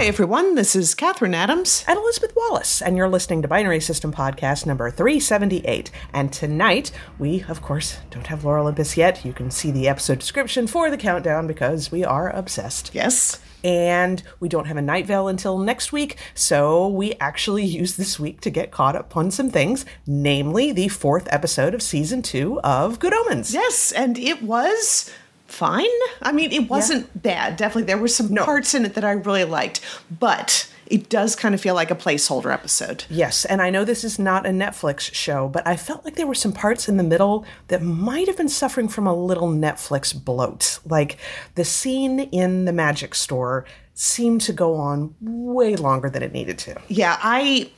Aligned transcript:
Hi, 0.00 0.06
everyone. 0.06 0.54
This 0.54 0.74
is 0.74 0.94
Kathryn 0.94 1.34
Adams. 1.34 1.84
and 1.86 1.98
Elizabeth 1.98 2.32
Wallace, 2.34 2.80
and 2.80 2.96
you're 2.96 3.06
listening 3.06 3.42
to 3.42 3.48
Binary 3.48 3.80
System 3.80 4.14
Podcast 4.14 4.64
number 4.64 4.90
378. 4.90 5.90
And 6.14 6.32
tonight, 6.32 6.90
we, 7.18 7.44
of 7.48 7.60
course, 7.60 7.98
don't 8.08 8.26
have 8.28 8.42
Lore 8.42 8.56
Olympus 8.56 8.96
yet. 8.96 9.26
You 9.26 9.34
can 9.34 9.50
see 9.50 9.70
the 9.70 9.88
episode 9.88 10.18
description 10.18 10.66
for 10.66 10.88
the 10.88 10.96
countdown 10.96 11.46
because 11.46 11.92
we 11.92 12.02
are 12.02 12.30
obsessed. 12.30 12.92
Yes. 12.94 13.42
And 13.62 14.22
we 14.40 14.48
don't 14.48 14.68
have 14.68 14.78
a 14.78 14.82
Night 14.82 15.04
Vale 15.04 15.28
until 15.28 15.58
next 15.58 15.92
week, 15.92 16.16
so 16.32 16.88
we 16.88 17.12
actually 17.20 17.64
use 17.66 17.96
this 17.98 18.18
week 18.18 18.40
to 18.40 18.48
get 18.48 18.70
caught 18.70 18.96
up 18.96 19.18
on 19.18 19.30
some 19.30 19.50
things, 19.50 19.84
namely 20.06 20.72
the 20.72 20.88
fourth 20.88 21.28
episode 21.30 21.74
of 21.74 21.82
season 21.82 22.22
two 22.22 22.58
of 22.60 23.00
Good 23.00 23.12
Omens. 23.12 23.52
Yes, 23.52 23.92
and 23.92 24.16
it 24.16 24.42
was 24.42 25.10
fine. 25.50 25.86
I 26.22 26.32
mean, 26.32 26.52
it 26.52 26.68
wasn't 26.70 27.22
bad. 27.22 27.56
Definitely, 27.56 27.84
there 27.84 27.98
were 27.98 28.08
some 28.08 28.32
No. 28.32 28.44
parts 28.44 28.74
in 28.74 28.84
it 28.84 28.94
that 28.94 29.04
I 29.04 29.12
really 29.12 29.44
liked, 29.44 29.80
but 30.18 30.68
it 30.86 31.08
does 31.08 31.36
kind 31.36 31.54
of 31.54 31.60
feel 31.60 31.74
like 31.74 31.90
a 31.90 31.94
placeholder 31.94 32.52
episode. 32.52 33.04
Yes, 33.08 33.44
and 33.44 33.62
I 33.62 33.70
know 33.70 33.84
this 33.84 34.02
is 34.02 34.18
not 34.18 34.44
a 34.46 34.50
Netflix 34.50 35.12
show, 35.14 35.48
but 35.48 35.64
I 35.66 35.76
felt 35.76 36.04
like 36.04 36.16
there 36.16 36.26
were 36.26 36.34
some 36.34 36.52
parts 36.52 36.88
in 36.88 36.96
the 36.96 37.04
middle 37.04 37.44
that 37.68 37.80
might 37.82 38.26
have 38.26 38.36
been 38.36 38.48
suffering 38.48 38.88
from 38.88 39.06
a 39.06 39.14
little 39.14 39.48
Netflix 39.48 40.12
bloat. 40.12 40.80
Like 40.84 41.16
the 41.54 41.64
scene 41.64 42.20
in 42.20 42.64
the 42.64 42.72
magic 42.72 43.14
store 43.14 43.64
seemed 43.94 44.40
to 44.42 44.52
go 44.52 44.74
on 44.76 45.14
way 45.20 45.76
longer 45.76 46.10
than 46.10 46.22
it 46.22 46.32
needed 46.32 46.58
to. 46.58 46.80
Yeah, 46.88 47.18
I. 47.22 47.70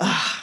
ugh. 0.00 0.41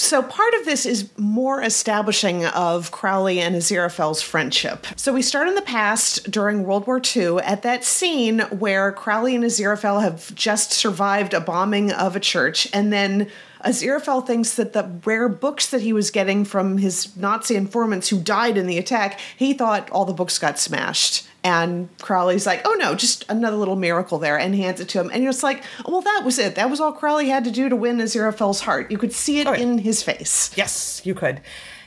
So 0.00 0.22
part 0.22 0.54
of 0.54 0.64
this 0.64 0.86
is 0.86 1.10
more 1.18 1.62
establishing 1.62 2.46
of 2.46 2.90
Crowley 2.90 3.38
and 3.38 3.54
Aziraphale's 3.54 4.22
friendship. 4.22 4.86
So 4.96 5.12
we 5.12 5.20
start 5.20 5.46
in 5.46 5.54
the 5.54 5.62
past 5.62 6.30
during 6.30 6.64
World 6.64 6.86
War 6.86 7.00
II 7.14 7.36
at 7.38 7.62
that 7.62 7.84
scene 7.84 8.40
where 8.50 8.92
Crowley 8.92 9.34
and 9.34 9.44
Aziraphale 9.44 10.02
have 10.02 10.34
just 10.34 10.72
survived 10.72 11.34
a 11.34 11.40
bombing 11.40 11.92
of 11.92 12.16
a 12.16 12.20
church, 12.20 12.66
and 12.72 12.92
then 12.92 13.28
Aziraphale 13.64 14.26
thinks 14.26 14.54
that 14.54 14.72
the 14.72 14.90
rare 15.04 15.28
books 15.28 15.68
that 15.68 15.82
he 15.82 15.92
was 15.92 16.10
getting 16.10 16.46
from 16.46 16.78
his 16.78 17.14
Nazi 17.16 17.56
informants 17.56 18.08
who 18.08 18.18
died 18.18 18.56
in 18.56 18.66
the 18.66 18.78
attack, 18.78 19.20
he 19.36 19.52
thought 19.52 19.90
all 19.90 20.06
the 20.06 20.14
books 20.14 20.38
got 20.38 20.58
smashed. 20.58 21.26
And 21.42 21.88
Crowley's 21.98 22.46
like, 22.46 22.62
oh 22.66 22.74
no, 22.78 22.94
just 22.94 23.24
another 23.30 23.56
little 23.56 23.76
miracle 23.76 24.18
there, 24.18 24.38
and 24.38 24.54
hands 24.54 24.80
it 24.80 24.88
to 24.90 25.00
him. 25.00 25.10
And 25.12 25.22
you're 25.22 25.32
just 25.32 25.42
like, 25.42 25.64
well, 25.86 26.02
that 26.02 26.22
was 26.24 26.38
it. 26.38 26.54
That 26.54 26.70
was 26.70 26.80
all 26.80 26.92
Crowley 26.92 27.28
had 27.28 27.44
to 27.44 27.50
do 27.50 27.68
to 27.68 27.76
win 27.76 27.98
Aziraphale's 27.98 28.60
heart. 28.60 28.90
You 28.90 28.98
could 28.98 29.12
see 29.12 29.40
it 29.40 29.46
oh, 29.46 29.52
yeah. 29.52 29.62
in 29.62 29.78
his 29.78 30.02
face. 30.02 30.50
Yes, 30.56 31.00
you 31.04 31.14
could. 31.14 31.40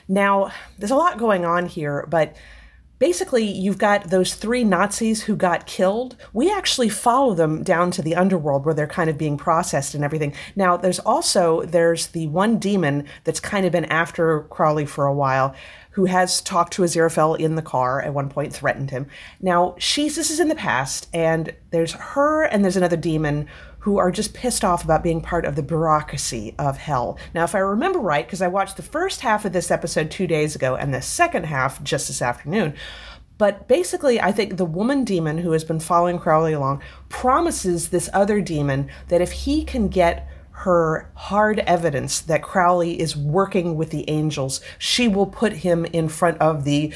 Now, 0.08 0.50
there's 0.78 0.90
a 0.90 0.96
lot 0.96 1.18
going 1.18 1.44
on 1.44 1.66
here, 1.66 2.06
but 2.10 2.36
basically 2.98 3.44
you've 3.44 3.78
got 3.78 4.10
those 4.10 4.34
three 4.34 4.64
Nazis 4.64 5.22
who 5.22 5.36
got 5.36 5.66
killed. 5.66 6.16
We 6.32 6.50
actually 6.50 6.88
follow 6.88 7.34
them 7.34 7.62
down 7.62 7.90
to 7.92 8.02
the 8.02 8.14
underworld 8.14 8.64
where 8.64 8.74
they're 8.74 8.86
kind 8.86 9.10
of 9.10 9.18
being 9.18 9.36
processed 9.36 9.94
and 9.94 10.04
everything. 10.04 10.34
Now, 10.56 10.76
there's 10.76 11.00
also 11.00 11.62
there's 11.62 12.08
the 12.08 12.28
one 12.28 12.58
demon 12.58 13.06
that's 13.24 13.40
kind 13.40 13.66
of 13.66 13.72
been 13.72 13.84
after 13.86 14.40
Crowley 14.44 14.86
for 14.86 15.06
a 15.06 15.14
while 15.14 15.54
who 15.94 16.06
has 16.06 16.40
talked 16.40 16.72
to 16.72 16.82
Aziraphale 16.82 17.38
in 17.38 17.54
the 17.54 17.62
car 17.62 18.02
at 18.02 18.12
one 18.12 18.28
point, 18.28 18.52
threatened 18.52 18.90
him. 18.90 19.06
Now, 19.40 19.76
she's 19.78 20.16
this 20.16 20.30
is 20.30 20.40
in 20.40 20.48
the 20.48 20.56
past, 20.56 21.08
and 21.14 21.54
there's 21.70 21.92
her 21.92 22.42
and 22.44 22.64
there's 22.64 22.76
another 22.76 22.96
demon 22.96 23.46
who 23.78 23.98
are 23.98 24.10
just 24.10 24.34
pissed 24.34 24.64
off 24.64 24.82
about 24.82 25.04
being 25.04 25.20
part 25.20 25.44
of 25.44 25.54
the 25.54 25.62
bureaucracy 25.62 26.54
of 26.58 26.78
hell. 26.78 27.16
Now, 27.32 27.44
if 27.44 27.54
I 27.54 27.58
remember 27.58 28.00
right, 28.00 28.26
because 28.26 28.42
I 28.42 28.48
watched 28.48 28.76
the 28.76 28.82
first 28.82 29.20
half 29.20 29.44
of 29.44 29.52
this 29.52 29.70
episode 29.70 30.10
two 30.10 30.26
days 30.26 30.56
ago 30.56 30.74
and 30.74 30.92
the 30.92 31.02
second 31.02 31.44
half 31.44 31.82
just 31.84 32.08
this 32.08 32.22
afternoon. 32.22 32.74
But 33.38 33.68
basically, 33.68 34.20
I 34.20 34.32
think 34.32 34.56
the 34.56 34.64
woman 34.64 35.04
demon 35.04 35.38
who 35.38 35.52
has 35.52 35.64
been 35.64 35.80
following 35.80 36.18
Crowley 36.18 36.54
along 36.54 36.82
promises 37.08 37.90
this 37.90 38.10
other 38.12 38.40
demon 38.40 38.88
that 39.08 39.20
if 39.20 39.32
he 39.32 39.64
can 39.64 39.88
get 39.88 40.28
her 40.64 41.10
hard 41.14 41.58
evidence 41.60 42.20
that 42.22 42.42
Crowley 42.42 42.98
is 42.98 43.14
working 43.14 43.76
with 43.76 43.90
the 43.90 44.08
angels, 44.08 44.62
she 44.78 45.08
will 45.08 45.26
put 45.26 45.52
him 45.52 45.84
in 45.84 46.08
front 46.08 46.40
of 46.40 46.64
the, 46.64 46.90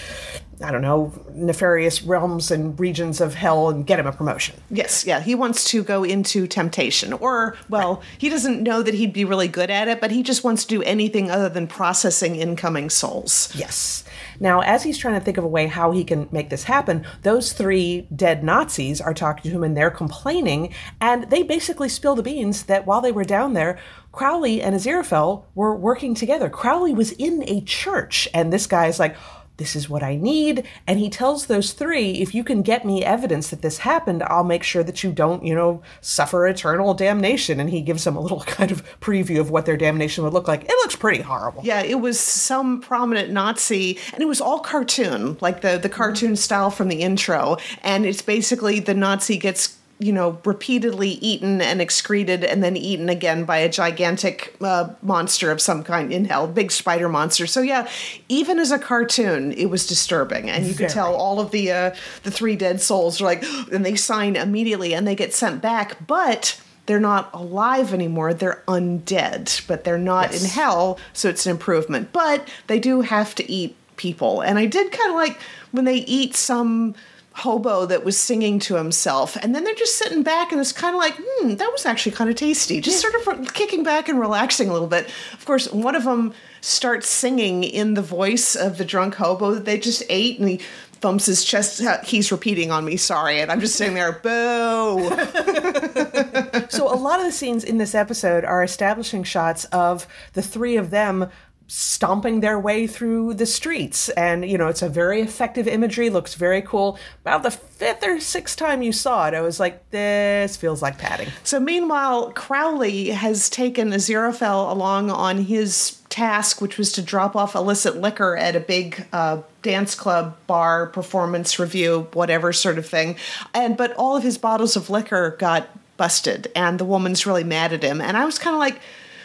I 0.63 0.73
don't 0.73 0.83
know, 0.83 1.13
nefarious 1.33 2.03
realms 2.03 2.51
and 2.51 2.79
regions 2.79 3.21
of 3.21 3.35
hell 3.35 3.69
and 3.69 3.87
get 3.87 4.01
him 4.01 4.07
a 4.07 4.13
promotion. 4.13 4.57
Yes, 4.71 5.07
yeah, 5.07 5.21
he 5.21 5.35
wants 5.35 5.71
to 5.71 5.85
go 5.85 6.03
into 6.05 6.47
temptation. 6.47 7.13
Or, 7.13 7.57
well, 7.69 8.03
he 8.19 8.29
doesn't 8.29 8.63
know 8.63 8.83
that 8.83 8.95
he'd 8.95 9.13
be 9.13 9.25
really 9.25 9.49
good 9.49 9.71
at 9.71 9.89
it, 9.89 10.01
but 10.01 10.11
he 10.11 10.23
just 10.23 10.43
wants 10.43 10.65
to 10.65 10.69
do 10.69 10.83
anything 10.83 11.31
other 11.31 11.49
than 11.49 11.67
processing 11.67 12.37
incoming 12.37 12.91
souls. 12.91 13.53
Yes. 13.55 14.05
Now, 14.41 14.61
as 14.61 14.83
he's 14.83 14.99
trying 14.99 15.19
to 15.19 15.25
think 15.25 15.37
of 15.37 15.45
a 15.45 15.49
way 15.49 15.67
how 15.67 15.91
he 15.93 16.05
can 16.05 16.29
make 16.33 16.51
this 16.51 16.65
happen, 16.65 17.07
those 17.23 17.53
three 17.53 18.09
dead 18.15 18.43
Nazis 18.43 19.01
are 19.01 19.15
talking 19.15 19.51
to 19.51 19.57
him 19.57 19.65
and 19.65 19.77
they're 19.77 19.91
complaining, 19.91 20.75
and 21.01 21.31
they 21.31 21.43
basically 21.43 21.89
spill 21.89 22.15
the 22.15 22.23
beans 22.23 22.65
that 22.65 22.87
while 22.87 23.01
they 23.01 23.13
were 23.13 23.25
down 23.25 23.55
there, 23.55 23.79
Crowley 24.11 24.63
and 24.63 24.75
Aziraphale 24.75 25.45
were 25.55 25.77
working 25.77 26.15
together. 26.15 26.49
Crowley 26.49 26.93
was 26.93 27.13
in 27.13 27.45
a 27.47 27.61
church, 27.61 28.29
and 28.33 28.53
this 28.53 28.67
guy's 28.67 28.99
like, 28.99 29.17
this 29.59 29.77
is 29.77 29.89
what 29.91 30.03
I 30.03 30.17
need. 30.17 30.65
And 30.87 30.99
he 30.99 31.11
tells 31.11 31.47
those 31.47 31.73
three, 31.73 32.13
if 32.13 32.35
you 32.35 32.43
can 32.43 32.63
get 32.63 32.85
me 32.85 33.05
evidence 33.05 33.51
that 33.51 33.61
this 33.61 33.79
happened, 33.79 34.23
I'll 34.23 34.45
make 34.45 34.63
sure 34.63 34.85
that 34.85 35.05
you 35.05 35.13
don't, 35.13 35.45
you 35.45 35.55
know, 35.55 35.83
suffer 36.01 36.47
eternal 36.47 36.95
damnation. 36.95 37.61
And 37.61 37.69
he 37.69 37.83
gives 37.83 38.05
them 38.05 38.17
a 38.17 38.21
little 38.21 38.41
kind 38.47 38.71
of 38.71 38.83
preview 39.01 39.41
of 39.41 39.51
what 39.51 39.67
their 39.67 39.77
damnation 39.77 40.25
would 40.25 40.33
look 40.33 40.49
like. 40.49 40.65
It 40.65 40.71
looks 40.71 40.97
pretty 40.97 41.23
horrible. 41.23 41.63
Yeah, 41.65 41.83
it 41.83 42.01
was 42.01 42.19
some 42.19 42.81
prominent 42.81 43.31
Nazi, 43.31 43.99
and 44.13 44.23
it 44.23 44.27
was 44.27 44.41
all 44.41 44.61
cartoon, 44.61 45.37
like 45.41 45.61
the, 45.61 45.77
the 45.77 45.89
cartoon 45.89 46.37
style 46.37 46.71
from 46.71 46.89
the 46.89 47.03
intro. 47.03 47.57
And 47.83 48.07
it's 48.07 48.23
basically 48.23 48.81
the 48.81 48.95
Nazi 48.95 49.37
gets 49.37 49.78
you 50.01 50.13
know, 50.13 50.41
repeatedly 50.45 51.11
eaten 51.11 51.61
and 51.61 51.81
excreted 51.81 52.45
and 52.45 52.63
then 52.63 52.77
eaten 52.77 53.09
again 53.09 53.45
by 53.45 53.59
a 53.59 53.69
gigantic 53.69 54.55
uh, 54.61 54.91
monster 55.03 55.51
of 55.51 55.61
some 55.61 55.83
kind 55.83 56.13
in 56.13 56.25
hell, 56.25 56.47
big 56.47 56.71
spider 56.71 57.09
monster. 57.09 57.47
So 57.47 57.61
yeah, 57.61 57.89
even 58.29 58.59
as 58.61 58.71
a 58.71 58.79
cartoon, 58.79 59.53
it 59.53 59.67
was 59.67 59.87
disturbing, 59.87 60.49
and 60.49 60.67
you 60.67 60.75
could 60.75 60.89
tell 60.89 61.15
all 61.15 61.41
of 61.41 61.51
the 61.51 61.73
uh, 61.73 61.95
the 62.23 62.31
three 62.31 62.55
dead 62.55 62.81
souls 62.81 63.21
are 63.21 63.25
like, 63.25 63.43
and 63.73 63.85
they 63.85 63.97
sign 63.97 64.37
immediately 64.37 64.95
and 64.95 65.07
they 65.07 65.15
get 65.15 65.35
sent 65.35 65.61
back, 65.61 66.07
but. 66.07 66.61
They're 66.87 66.99
not 66.99 67.29
alive 67.35 67.93
anymore. 67.93 68.33
They're 68.33 68.63
undead, 68.67 69.67
but 69.67 69.85
they're 69.85 69.99
not 69.99 70.33
in 70.35 70.43
hell, 70.43 70.99
so 71.13 71.29
it's 71.29 71.45
an 71.45 71.51
improvement. 71.51 72.15
But 72.15 72.49
they 72.67 72.81
do 72.81 73.03
have 73.03 73.35
to 73.35 73.53
eat 73.53 73.77
people. 73.99 74.41
And 74.41 74.59
I 74.59 74.65
did 74.65 74.91
kind 74.91 75.11
of 75.11 75.17
like 75.17 75.39
when 75.71 75.85
they 75.85 75.97
eat 75.97 76.35
some 76.35 76.95
hobo 77.39 77.87
that 77.87 78.05
was 78.05 78.19
singing 78.19 78.59
to 78.61 78.75
himself. 78.75 79.37
And 79.37 79.55
then 79.55 79.65
they're 79.65 79.75
just 79.75 79.97
sitting 79.97 80.23
back 80.23 80.53
and 80.53 80.61
it's 80.61 80.73
kind 80.73 80.95
of 80.95 80.99
like 80.99 81.15
hmm 81.17 81.55
that 81.55 81.71
was 81.73 81.87
actually 81.87 82.13
kind 82.13 82.29
of 82.29 82.37
tasty. 82.37 82.81
Just 82.81 83.01
sort 83.01 83.15
of 83.15 83.55
kicking 83.55 83.83
back 83.83 84.09
and 84.09 84.21
relaxing 84.21 84.69
a 84.69 84.73
little 84.73 84.89
bit. 84.89 85.07
Of 85.33 85.45
course 85.45 85.73
one 85.73 85.95
of 85.95 86.05
them 86.05 86.33
starts 86.61 87.09
singing 87.09 87.63
in 87.65 87.95
the 87.95 88.03
voice 88.03 88.57
of 88.57 88.79
the 88.79 88.85
drunk 88.85 89.15
hobo 89.15 89.55
that 89.55 89.65
they 89.65 89.79
just 89.79 90.03
ate 90.09 90.39
and 90.39 90.49
he 90.49 90.61
thumps 91.01 91.27
his 91.27 91.45
chest 91.45 91.81
he's 92.05 92.33
repeating 92.33 92.73
on 92.73 92.85
me 92.85 92.97
sorry 92.97 93.41
and 93.41 93.53
i'm 93.53 93.61
just 93.61 93.77
sitting 93.77 93.95
there 93.95 94.11
boo. 94.21 95.09
So 96.71 96.93
a 96.93 96.97
lot 96.97 97.19
of 97.19 97.25
the 97.25 97.33
scenes 97.33 97.65
in 97.65 97.79
this 97.79 97.95
episode 97.95 98.45
are 98.45 98.63
establishing 98.63 99.23
shots 99.25 99.65
of 99.67 100.07
the 100.35 100.43
three 100.43 100.77
of 100.77 100.91
them 100.91 101.31
stomping 101.69 102.41
their 102.41 102.59
way 102.59 102.87
through 102.87 103.35
the 103.35 103.45
streets 103.47 104.09
and 104.11 104.49
you 104.49 104.57
know 104.57 104.69
it's 104.69 104.81
a 104.81 104.89
very 104.89 105.21
effective 105.21 105.69
imagery 105.69 106.09
looks 106.09 106.35
very 106.35 106.63
cool 106.63 106.99
about 107.21 107.43
the 107.43 107.51
fifth 107.51 108.03
or 108.03 108.19
sixth 108.19 108.57
time 108.57 108.81
you 108.81 108.91
saw 108.91 109.29
it 109.29 109.35
i 109.35 109.41
was 109.43 109.61
like 109.61 109.89
this 109.91 110.57
feels 110.57 110.81
like 110.81 110.97
padding 110.97 111.29
So 111.45 111.61
meanwhile, 111.61 112.31
Crowley 112.33 113.11
has 113.11 113.49
taken 113.51 113.91
Aziraphale 113.91 114.71
along 114.71 115.11
on 115.11 115.39
his 115.45 116.01
task, 116.09 116.61
which 116.61 116.79
was 116.79 116.93
to 116.93 117.03
drop 117.03 117.37
off 117.37 117.55
illicit 117.55 117.97
liquor 117.97 118.37
at 118.37 118.57
a 118.57 118.61
big 118.61 119.07
uh, 119.13 119.43
dance 119.63 119.95
club, 119.95 120.37
bar, 120.47 120.87
performance 120.87 121.59
review, 121.59 122.09
whatever 122.13 122.53
sort 122.53 122.79
of 122.79 122.87
thing. 122.87 123.17
And 123.55 123.77
but 123.77 123.93
all 123.95 124.17
of 124.17 124.23
his 124.23 124.39
bottles 124.39 124.77
of 124.77 124.91
liquor 124.91 125.37
got 125.39 125.69
busted, 125.97 126.51
and 126.55 126.79
the 126.79 126.85
woman's 126.85 127.27
really 127.27 127.45
mad 127.45 127.73
at 127.73 127.83
him. 127.83 128.01
And 128.01 128.17
I 128.17 128.25
was 128.25 128.39
kind 128.39 128.55
of 128.55 128.61
like, 128.61 128.81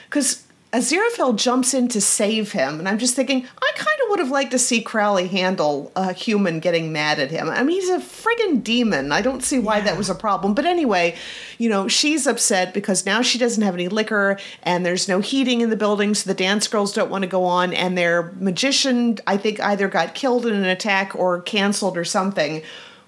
because 0.09 0.42
Aziraphale 0.73 1.35
jumps 1.35 1.75
in 1.75 1.87
to 1.89 2.01
save 2.01 2.51
him, 2.51 2.79
and 2.79 2.89
I'm 2.89 2.97
just 2.97 3.15
thinking, 3.15 3.45
I 3.61 3.71
kind 3.75 3.97
of 4.03 4.09
would 4.09 4.17
have 4.17 4.31
liked 4.31 4.49
to 4.51 4.59
see 4.59 4.81
Crowley 4.81 5.27
handle 5.27 5.91
a 5.95 6.13
human 6.13 6.59
getting 6.59 6.91
mad 6.91 7.19
at 7.19 7.29
him. 7.29 7.47
I 7.47 7.61
mean, 7.61 7.79
he's 7.79 7.89
a 7.91 7.99
friggin' 7.99 8.63
demon. 8.63 9.11
I 9.11 9.21
don't 9.21 9.43
see 9.43 9.59
why 9.59 9.81
that 9.81 9.99
was 9.99 10.09
a 10.09 10.15
problem. 10.15 10.55
But 10.55 10.65
anyway, 10.65 11.15
you 11.59 11.69
know, 11.69 11.87
she's 11.87 12.25
upset 12.25 12.73
because 12.73 13.05
now 13.05 13.21
she 13.21 13.37
doesn't 13.37 13.61
have 13.61 13.75
any 13.75 13.87
liquor, 13.87 14.39
and 14.63 14.83
there's 14.83 15.07
no 15.07 15.19
heating 15.19 15.61
in 15.61 15.69
the 15.69 15.75
building, 15.75 16.15
so 16.15 16.27
the 16.27 16.33
dance 16.33 16.67
girls 16.67 16.91
don't 16.91 17.11
want 17.11 17.21
to 17.21 17.29
go 17.29 17.45
on, 17.45 17.71
and 17.73 17.95
their 17.95 18.33
magician, 18.39 19.19
I 19.27 19.37
think, 19.37 19.59
either 19.59 19.87
got 19.87 20.15
killed 20.15 20.47
in 20.47 20.55
an 20.55 20.65
attack 20.65 21.13
or 21.15 21.41
canceled 21.41 21.97
or 21.97 22.05
something. 22.05 22.63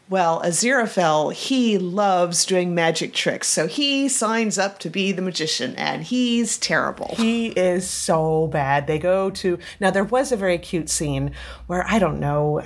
Well, 0.07 0.43
Aziraphale, 0.43 1.33
he 1.33 1.79
loves 1.79 2.45
doing 2.45 2.75
magic 2.75 3.11
tricks, 3.11 3.47
so 3.47 3.65
he 3.65 4.07
signs 4.07 4.59
up 4.59 4.77
to 4.79 4.89
be 4.91 5.11
the 5.11 5.23
magician, 5.23 5.73
and 5.77 6.03
he's 6.03 6.59
terrible. 6.59 7.15
He 7.17 7.47
is 7.47 7.89
so 7.89 8.45
bad. 8.47 8.85
They 8.85 8.99
go 8.99 9.31
to 9.31 9.57
now. 9.79 9.89
There 9.89 10.03
was 10.03 10.31
a 10.31 10.37
very 10.37 10.59
cute 10.59 10.89
scene 10.89 11.31
where 11.65 11.83
I 11.87 11.97
don't 11.97 12.19
know. 12.19 12.61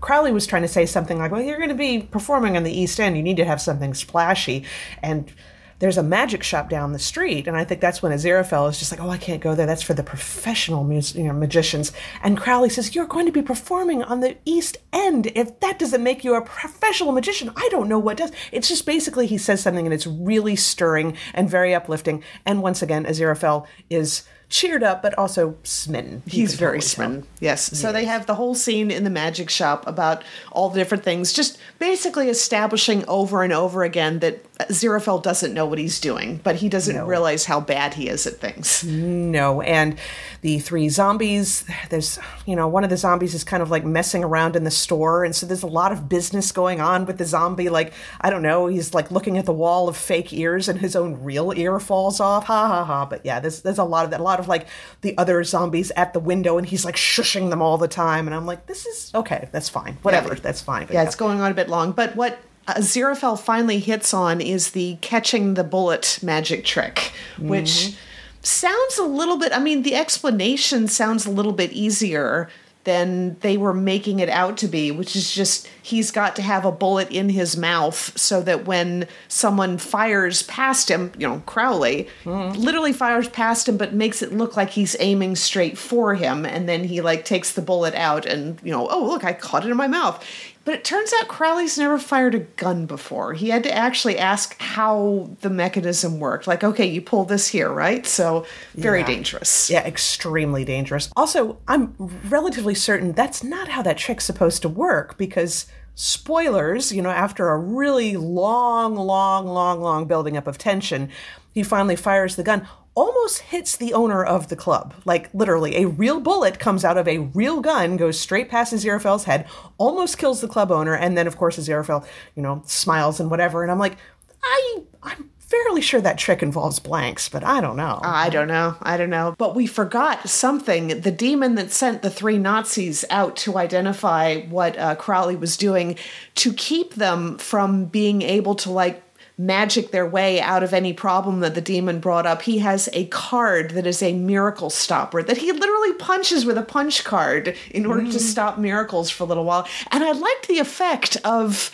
Crowley 0.00 0.30
was 0.30 0.46
trying 0.46 0.62
to 0.62 0.68
say 0.68 0.86
something 0.86 1.18
like, 1.18 1.32
"Well, 1.32 1.42
you're 1.42 1.56
going 1.56 1.70
to 1.70 1.74
be 1.74 2.02
performing 2.02 2.56
on 2.56 2.62
the 2.62 2.72
East 2.72 3.00
End. 3.00 3.16
You 3.16 3.22
need 3.24 3.38
to 3.38 3.44
have 3.44 3.60
something 3.60 3.92
splashy." 3.92 4.64
And 5.02 5.32
there's 5.80 5.98
a 5.98 6.02
magic 6.02 6.42
shop 6.42 6.68
down 6.68 6.92
the 6.92 6.98
street. 6.98 7.48
And 7.48 7.56
I 7.56 7.64
think 7.64 7.80
that's 7.80 8.02
when 8.02 8.12
Aziraphale 8.12 8.68
is 8.68 8.78
just 8.78 8.92
like, 8.92 9.00
oh, 9.00 9.08
I 9.08 9.16
can't 9.16 9.42
go 9.42 9.54
there. 9.54 9.66
That's 9.66 9.82
for 9.82 9.94
the 9.94 10.02
professional 10.02 10.84
mus- 10.84 11.14
you 11.14 11.24
know, 11.24 11.32
magicians. 11.32 11.92
And 12.22 12.38
Crowley 12.38 12.68
says, 12.68 12.94
you're 12.94 13.06
going 13.06 13.26
to 13.26 13.32
be 13.32 13.42
performing 13.42 14.02
on 14.02 14.20
the 14.20 14.36
East 14.44 14.76
End. 14.92 15.32
If 15.34 15.58
that 15.60 15.78
doesn't 15.78 16.02
make 16.02 16.22
you 16.22 16.34
a 16.34 16.42
professional 16.42 17.12
magician, 17.12 17.50
I 17.56 17.68
don't 17.70 17.88
know 17.88 17.98
what 17.98 18.18
does. 18.18 18.30
It's 18.52 18.68
just 18.68 18.84
basically 18.86 19.26
he 19.26 19.38
says 19.38 19.62
something 19.62 19.86
and 19.86 19.94
it's 19.94 20.06
really 20.06 20.54
stirring 20.54 21.16
and 21.32 21.48
very 21.48 21.74
uplifting. 21.74 22.22
And 22.44 22.62
once 22.62 22.82
again, 22.82 23.06
Aziraphale 23.06 23.66
is 23.88 24.24
cheered 24.50 24.82
up, 24.82 25.00
but 25.00 25.16
also 25.16 25.56
smitten. 25.62 26.22
He's 26.26 26.54
very 26.54 26.82
smitten. 26.82 27.24
Yes. 27.38 27.78
So 27.78 27.92
they 27.92 28.04
have 28.04 28.26
the 28.26 28.34
whole 28.34 28.54
scene 28.54 28.90
in 28.90 29.04
the 29.04 29.10
magic 29.10 29.48
shop 29.48 29.86
about 29.86 30.24
all 30.50 30.68
the 30.68 30.78
different 30.78 31.04
things, 31.04 31.32
just 31.32 31.56
basically 31.78 32.28
establishing 32.28 33.04
over 33.06 33.44
and 33.44 33.52
over 33.52 33.84
again 33.84 34.18
that 34.18 34.44
Aziraphale 34.68 35.22
doesn't 35.22 35.54
know 35.54 35.66
what 35.66 35.78
he's 35.78 36.00
doing, 36.00 36.40
but 36.42 36.56
he 36.56 36.68
doesn't 36.68 36.96
no. 36.96 37.06
realize 37.06 37.44
how 37.44 37.60
bad 37.60 37.94
he 37.94 38.08
is 38.08 38.26
at 38.26 38.34
things. 38.34 38.84
No. 38.84 39.60
And 39.62 39.98
the 40.42 40.58
three 40.58 40.88
zombies, 40.88 41.64
there's, 41.88 42.18
you 42.46 42.56
know, 42.56 42.68
one 42.68 42.84
of 42.84 42.90
the 42.90 42.96
zombies 42.96 43.34
is 43.34 43.44
kind 43.44 43.62
of 43.62 43.70
like 43.70 43.84
messing 43.84 44.24
around 44.24 44.56
in 44.56 44.64
the 44.64 44.70
store. 44.70 45.24
And 45.24 45.34
so 45.34 45.46
there's 45.46 45.62
a 45.62 45.68
lot 45.68 45.92
of 45.92 46.08
business 46.08 46.52
going 46.52 46.80
on 46.80 47.06
with 47.06 47.18
the 47.18 47.24
zombie. 47.24 47.68
Like, 47.68 47.92
I 48.20 48.30
don't 48.30 48.42
know, 48.42 48.66
he's 48.66 48.92
like 48.94 49.10
looking 49.10 49.38
at 49.38 49.46
the 49.46 49.52
wall 49.52 49.88
of 49.88 49.96
fake 49.96 50.32
ears 50.32 50.68
and 50.68 50.80
his 50.80 50.96
own 50.96 51.22
real 51.22 51.52
ear 51.56 51.80
falls 51.80 52.20
off. 52.20 52.44
Ha 52.44 52.68
ha 52.68 52.84
ha. 52.84 53.06
But 53.06 53.24
yeah, 53.24 53.40
there's, 53.40 53.62
there's 53.62 53.78
a 53.78 53.84
lot 53.84 54.04
of 54.04 54.10
that. 54.10 54.20
A 54.20 54.22
lot 54.22 54.40
of 54.40 54.48
like 54.48 54.66
the 55.00 55.16
other 55.16 55.42
zombies 55.44 55.90
at 55.96 56.12
the 56.12 56.20
window 56.20 56.58
and 56.58 56.66
he's 56.66 56.84
like 56.84 56.96
shushing 56.96 57.50
them 57.50 57.62
all 57.62 57.78
the 57.78 57.88
time. 57.88 58.26
And 58.26 58.34
I'm 58.34 58.46
like, 58.46 58.66
this 58.66 58.86
is 58.86 59.10
okay. 59.14 59.48
That's 59.52 59.68
fine. 59.68 59.98
Whatever. 60.02 60.34
Yeah, 60.34 60.40
that's 60.40 60.60
fine. 60.60 60.86
But 60.86 60.94
yeah, 60.94 61.02
yeah, 61.02 61.06
it's 61.06 61.16
going 61.16 61.40
on 61.40 61.50
a 61.50 61.54
bit 61.54 61.68
long. 61.68 61.92
But 61.92 62.16
what 62.16 62.38
Aziraphale 62.76 63.38
finally 63.38 63.78
hits 63.78 64.12
on 64.12 64.40
is 64.40 64.70
the 64.72 64.96
catching 65.00 65.54
the 65.54 65.64
bullet 65.64 66.18
magic 66.22 66.64
trick, 66.64 67.12
which 67.38 67.68
mm-hmm. 67.68 67.96
sounds 68.42 68.98
a 68.98 69.04
little 69.04 69.38
bit, 69.38 69.52
I 69.52 69.58
mean, 69.58 69.82
the 69.82 69.94
explanation 69.94 70.88
sounds 70.88 71.26
a 71.26 71.30
little 71.30 71.52
bit 71.52 71.72
easier 71.72 72.48
than 72.84 73.38
they 73.40 73.58
were 73.58 73.74
making 73.74 74.20
it 74.20 74.30
out 74.30 74.56
to 74.56 74.66
be, 74.66 74.90
which 74.90 75.14
is 75.14 75.34
just 75.34 75.68
he's 75.82 76.10
got 76.10 76.34
to 76.36 76.42
have 76.42 76.64
a 76.64 76.72
bullet 76.72 77.10
in 77.10 77.28
his 77.28 77.56
mouth 77.56 78.18
so 78.18 78.40
that 78.40 78.64
when 78.64 79.06
someone 79.28 79.76
fires 79.76 80.42
past 80.44 80.90
him, 80.90 81.12
you 81.18 81.28
know, 81.28 81.42
Crowley 81.44 82.08
mm. 82.24 82.56
literally 82.56 82.94
fires 82.94 83.28
past 83.28 83.68
him 83.68 83.76
but 83.76 83.92
makes 83.92 84.22
it 84.22 84.32
look 84.32 84.56
like 84.56 84.70
he's 84.70 84.96
aiming 84.98 85.36
straight 85.36 85.76
for 85.76 86.14
him 86.14 86.46
and 86.46 86.68
then 86.68 86.84
he 86.84 87.02
like 87.02 87.26
takes 87.26 87.52
the 87.52 87.62
bullet 87.62 87.94
out 87.94 88.24
and, 88.24 88.58
you 88.64 88.72
know, 88.72 88.88
oh, 88.88 89.04
look, 89.04 89.24
I 89.24 89.34
caught 89.34 89.66
it 89.66 89.70
in 89.70 89.76
my 89.76 89.88
mouth. 89.88 90.24
But 90.64 90.74
it 90.74 90.84
turns 90.84 91.12
out 91.18 91.26
Crowley's 91.26 91.78
never 91.78 91.98
fired 91.98 92.34
a 92.34 92.40
gun 92.40 92.84
before. 92.84 93.32
He 93.32 93.48
had 93.48 93.62
to 93.62 93.74
actually 93.74 94.18
ask 94.18 94.60
how 94.60 95.30
the 95.40 95.48
mechanism 95.48 96.20
worked. 96.20 96.46
Like, 96.46 96.62
okay, 96.62 96.86
you 96.86 97.00
pull 97.00 97.24
this 97.24 97.48
here, 97.48 97.70
right? 97.70 98.06
So, 98.06 98.44
very 98.74 99.00
yeah. 99.00 99.06
dangerous. 99.06 99.70
Yeah, 99.70 99.86
extremely 99.86 100.64
dangerous. 100.64 101.10
Also, 101.16 101.58
I'm 101.66 101.94
relatively 102.28 102.74
certain 102.74 103.12
that's 103.12 103.42
not 103.42 103.68
how 103.68 103.82
that 103.82 103.96
trick's 103.96 104.24
supposed 104.24 104.60
to 104.62 104.68
work 104.68 105.16
because 105.16 105.66
spoilers, 105.94 106.92
you 106.92 107.02
know, 107.02 107.10
after 107.10 107.48
a 107.48 107.58
really 107.58 108.16
long, 108.16 108.96
long, 108.96 109.46
long, 109.46 109.80
long 109.80 110.06
building 110.06 110.36
up 110.36 110.46
of 110.46 110.58
tension, 110.58 111.08
he 111.52 111.62
finally 111.62 111.96
fires 111.96 112.36
the 112.36 112.42
gun 112.42 112.66
almost 112.94 113.40
hits 113.40 113.76
the 113.76 113.94
owner 113.94 114.24
of 114.24 114.48
the 114.48 114.56
club. 114.56 114.94
Like 115.04 115.32
literally, 115.32 115.76
a 115.76 115.88
real 115.88 116.20
bullet 116.20 116.58
comes 116.58 116.84
out 116.84 116.98
of 116.98 117.06
a 117.08 117.18
real 117.18 117.60
gun, 117.60 117.96
goes 117.96 118.18
straight 118.18 118.48
past 118.48 118.72
Aziraphale's 118.72 119.24
head, 119.24 119.46
almost 119.78 120.18
kills 120.18 120.40
the 120.40 120.48
club 120.48 120.70
owner, 120.70 120.94
and 120.94 121.16
then 121.16 121.26
of 121.26 121.36
course 121.36 121.58
Aziraphale, 121.58 122.06
you 122.34 122.42
know, 122.42 122.62
smiles 122.66 123.20
and 123.20 123.30
whatever. 123.30 123.62
And 123.62 123.70
I'm 123.70 123.78
like, 123.78 123.96
I 124.42 124.82
I'm 125.02 125.30
fairly 125.50 125.80
sure 125.80 126.00
that 126.00 126.16
trick 126.16 126.42
involves 126.42 126.78
blanks, 126.78 127.28
but 127.28 127.42
I 127.42 127.60
don't 127.60 127.76
know. 127.76 127.98
I 128.02 128.30
don't 128.30 128.46
know. 128.46 128.76
I 128.82 128.96
don't 128.96 129.10
know. 129.10 129.34
But 129.36 129.56
we 129.56 129.66
forgot 129.66 130.28
something. 130.28 131.00
The 131.00 131.10
demon 131.10 131.56
that 131.56 131.72
sent 131.72 132.02
the 132.02 132.10
three 132.10 132.38
Nazis 132.38 133.04
out 133.10 133.34
to 133.38 133.58
identify 133.58 134.42
what 134.42 134.78
uh, 134.78 134.94
Crowley 134.94 135.34
was 135.34 135.56
doing 135.56 135.96
to 136.36 136.52
keep 136.52 136.94
them 136.94 137.36
from 137.38 137.86
being 137.86 138.22
able 138.22 138.54
to 138.56 138.70
like 138.70 139.02
magic 139.40 139.90
their 139.90 140.06
way 140.06 140.38
out 140.38 140.62
of 140.62 140.74
any 140.74 140.92
problem 140.92 141.40
that 141.40 141.54
the 141.54 141.62
demon 141.62 141.98
brought 141.98 142.26
up. 142.26 142.42
He 142.42 142.58
has 142.58 142.90
a 142.92 143.06
card 143.06 143.70
that 143.70 143.86
is 143.86 144.02
a 144.02 144.12
miracle 144.12 144.68
stopper 144.68 145.22
that 145.22 145.38
he 145.38 145.50
literally 145.50 145.94
punches 145.94 146.44
with 146.44 146.58
a 146.58 146.62
punch 146.62 147.04
card 147.04 147.56
in 147.70 147.86
order 147.86 148.02
mm. 148.02 148.12
to 148.12 148.20
stop 148.20 148.58
miracles 148.58 149.08
for 149.08 149.24
a 149.24 149.26
little 149.26 149.44
while. 149.44 149.66
And 149.90 150.04
I 150.04 150.12
liked 150.12 150.46
the 150.46 150.58
effect 150.58 151.16
of 151.24 151.72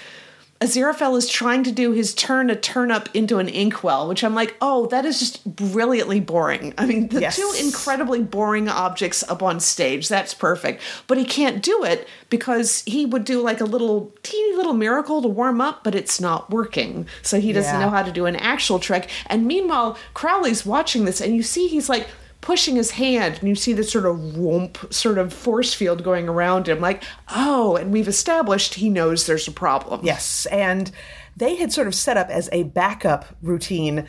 Aziraphale 0.61 1.17
is 1.19 1.29
trying 1.29 1.63
to 1.65 1.73
do 1.73 1.93
his 1.93 2.15
turn 2.15 2.49
a 2.49 2.57
turnip 2.57 3.11
into 3.13 3.39
an 3.39 3.49
inkwell, 3.49 4.09
which 4.09 4.25
I'm 4.25 4.35
like, 4.35 4.57
oh, 4.63 4.87
that 4.87 5.05
is 5.05 5.19
just 5.19 5.45
brilliantly 5.45 6.19
boring. 6.21 6.73
I 6.79 6.87
mean, 6.87 7.09
the 7.09 7.21
yes. 7.21 7.37
two 7.37 7.55
incredibly 7.61 8.23
boring 8.23 8.69
objects 8.69 9.23
up 9.25 9.43
on 9.43 9.61
stage, 9.61 10.09
that's 10.09 10.33
perfect. 10.33 10.83
But 11.07 11.19
he 11.19 11.27
can't 11.27 11.63
do 11.63 11.85
it 11.85 12.09
because 12.31 12.83
he 12.87 13.05
would 13.05 13.25
do 13.25 13.43
like 13.43 13.61
a 13.61 13.65
little 13.65 14.15
teeny 14.23 14.57
little 14.57 14.73
miracle 14.73 15.21
to 15.21 15.29
warm 15.29 15.61
up, 15.61 15.85
but 15.85 15.95
it's 15.95 16.21
not 16.21 16.51
working. 16.51 17.07
So 17.21 17.39
he 17.39 17.53
doesn't 17.53 17.75
yeah. 17.75 17.81
know 17.81 17.91
how 17.91 18.03
to 18.03 18.13
do 18.13 18.25
an 18.25 18.37
actual 18.37 18.79
trick. 18.79 19.11
And 19.27 19.47
meanwhile, 19.47 19.99
Crowley's 20.15 20.65
watching 20.65 21.05
this, 21.05 21.21
and 21.21 21.37
you 21.37 21.43
see 21.43 21.69
he's 21.69 21.91
like, 21.91 22.09
pushing 22.47 22.77
his 22.77 22.93
hand 22.93 23.41
and 23.41 23.49
you 23.49 23.57
see 23.57 23.73
this 23.73 23.91
sort 23.91 24.07
of 24.07 24.17
whoomp 24.17 24.93
sort 24.95 25.19
of 25.19 25.33
force 25.33 25.75
field 25.75 26.05
going 26.05 26.29
around 26.29 26.69
him 26.69 26.81
like 26.81 27.03
oh 27.35 27.75
and 27.75 27.93
we've 27.93 28.07
established 28.07 28.75
he 28.75 28.89
knows 28.89 29.27
there's 29.27 29.49
a 29.49 29.51
problem. 29.51 29.99
Yes 30.05 30.47
and 30.53 30.93
they 31.37 31.57
had 31.57 31.73
sort 31.73 31.89
of 31.89 31.95
set 31.97 32.17
up 32.17 32.29
as 32.29 32.49
a 32.53 32.63
backup 32.63 33.25
routine 33.43 34.07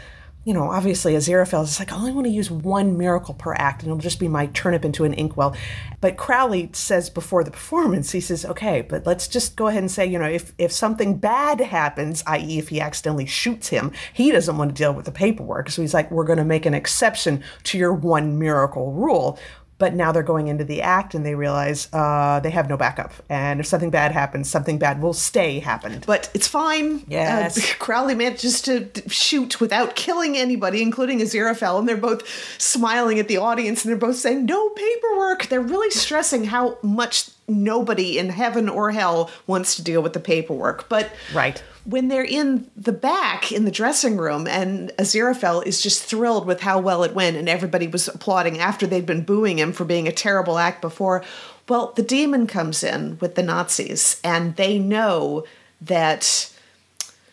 you 0.47 0.53
know, 0.53 0.71
obviously 0.71 1.11
Aziraphale 1.11 1.65
is 1.65 1.77
like, 1.77 1.91
I 1.91 1.97
only 1.97 2.13
want 2.13 2.25
to 2.25 2.31
use 2.31 2.49
one 2.49 2.97
miracle 2.97 3.33
per 3.33 3.53
act, 3.55 3.83
and 3.83 3.91
it'll 3.91 3.99
just 3.99 4.17
be 4.17 4.29
my 4.29 4.45
turnip 4.45 4.85
into 4.85 5.03
an 5.03 5.13
inkwell. 5.13 5.53
But 5.99 6.15
Crowley 6.15 6.69
says 6.71 7.09
before 7.09 7.43
the 7.43 7.51
performance, 7.51 8.13
he 8.13 8.21
says, 8.21 8.45
okay, 8.45 8.81
but 8.81 9.05
let's 9.05 9.27
just 9.27 9.57
go 9.57 9.67
ahead 9.67 9.83
and 9.83 9.91
say, 9.91 10.05
you 10.05 10.17
know, 10.17 10.29
if, 10.29 10.53
if 10.57 10.71
something 10.71 11.17
bad 11.17 11.59
happens, 11.59 12.23
i.e., 12.27 12.59
if 12.59 12.69
he 12.69 12.79
accidentally 12.79 13.25
shoots 13.25 13.67
him, 13.67 13.91
he 14.13 14.31
doesn't 14.31 14.57
want 14.57 14.73
to 14.73 14.81
deal 14.81 14.93
with 14.93 15.03
the 15.03 15.11
paperwork. 15.11 15.69
So 15.69 15.81
he's 15.81 15.93
like, 15.93 16.09
we're 16.11 16.23
going 16.23 16.39
to 16.39 16.45
make 16.45 16.65
an 16.65 16.73
exception 16.73 17.43
to 17.63 17.77
your 17.77 17.91
one 17.91 18.39
miracle 18.39 18.93
rule 18.93 19.37
but 19.77 19.93
now 19.93 20.11
they're 20.11 20.23
going 20.23 20.47
into 20.47 20.63
the 20.63 20.81
act 20.81 21.13
and 21.13 21.25
they 21.25 21.35
realize 21.35 21.87
uh, 21.93 22.39
they 22.39 22.49
have 22.49 22.67
no 22.67 22.77
backup. 22.77 23.13
And 23.29 23.59
if 23.59 23.67
something 23.67 23.91
bad 23.91 24.11
happens, 24.11 24.49
something 24.49 24.79
bad 24.79 25.01
will 25.01 25.13
stay 25.13 25.59
happened. 25.59 26.05
But 26.07 26.31
it's 26.33 26.47
fine. 26.47 27.03
Yes. 27.07 27.57
Uh, 27.57 27.75
Crowley 27.79 28.15
manages 28.15 28.61
to 28.63 28.89
shoot 29.07 29.59
without 29.59 29.95
killing 29.95 30.35
anybody, 30.35 30.81
including 30.81 31.19
Aziraphale, 31.19 31.79
and 31.79 31.87
they're 31.87 31.97
both 31.97 32.27
smiling 32.59 33.19
at 33.19 33.27
the 33.27 33.37
audience 33.37 33.83
and 33.83 33.91
they're 33.91 33.99
both 33.99 34.17
saying, 34.17 34.45
no 34.45 34.69
paperwork. 34.69 35.47
They're 35.47 35.61
really 35.61 35.91
stressing 35.91 36.45
how 36.45 36.77
much 36.81 37.29
nobody 37.47 38.19
in 38.19 38.29
heaven 38.29 38.67
or 38.67 38.91
hell 38.91 39.31
wants 39.45 39.75
to 39.75 39.83
deal 39.83 40.01
with 40.01 40.13
the 40.13 40.19
paperwork. 40.19 40.89
But 40.89 41.11
right 41.33 41.61
when 41.87 42.09
they're 42.09 42.21
in 42.23 42.69
the 42.75 42.91
back 42.91 43.49
in 43.49 43.63
the 43.63 43.71
dressing 43.71 44.17
room 44.17 44.45
and 44.45 44.91
Aziraphale 44.97 45.65
is 45.65 45.81
just 45.81 46.03
thrilled 46.03 46.45
with 46.45 46.59
how 46.59 46.79
well 46.79 47.03
it 47.03 47.15
went 47.15 47.37
and 47.37 47.47
everybody 47.47 47.87
was 47.87 48.09
applauding 48.09 48.59
after 48.59 48.85
they'd 48.85 49.05
been 49.05 49.23
booing 49.23 49.57
him 49.57 49.71
for 49.71 49.85
being 49.85 50.05
a 50.05 50.11
terrible 50.11 50.57
act 50.57 50.81
before. 50.81 51.23
Well, 51.69 51.93
the 51.95 52.03
demon 52.03 52.45
comes 52.45 52.83
in 52.83 53.17
with 53.21 53.35
the 53.35 53.43
Nazis 53.43 54.19
and 54.21 54.57
they 54.57 54.77
know 54.77 55.45
that 55.79 56.53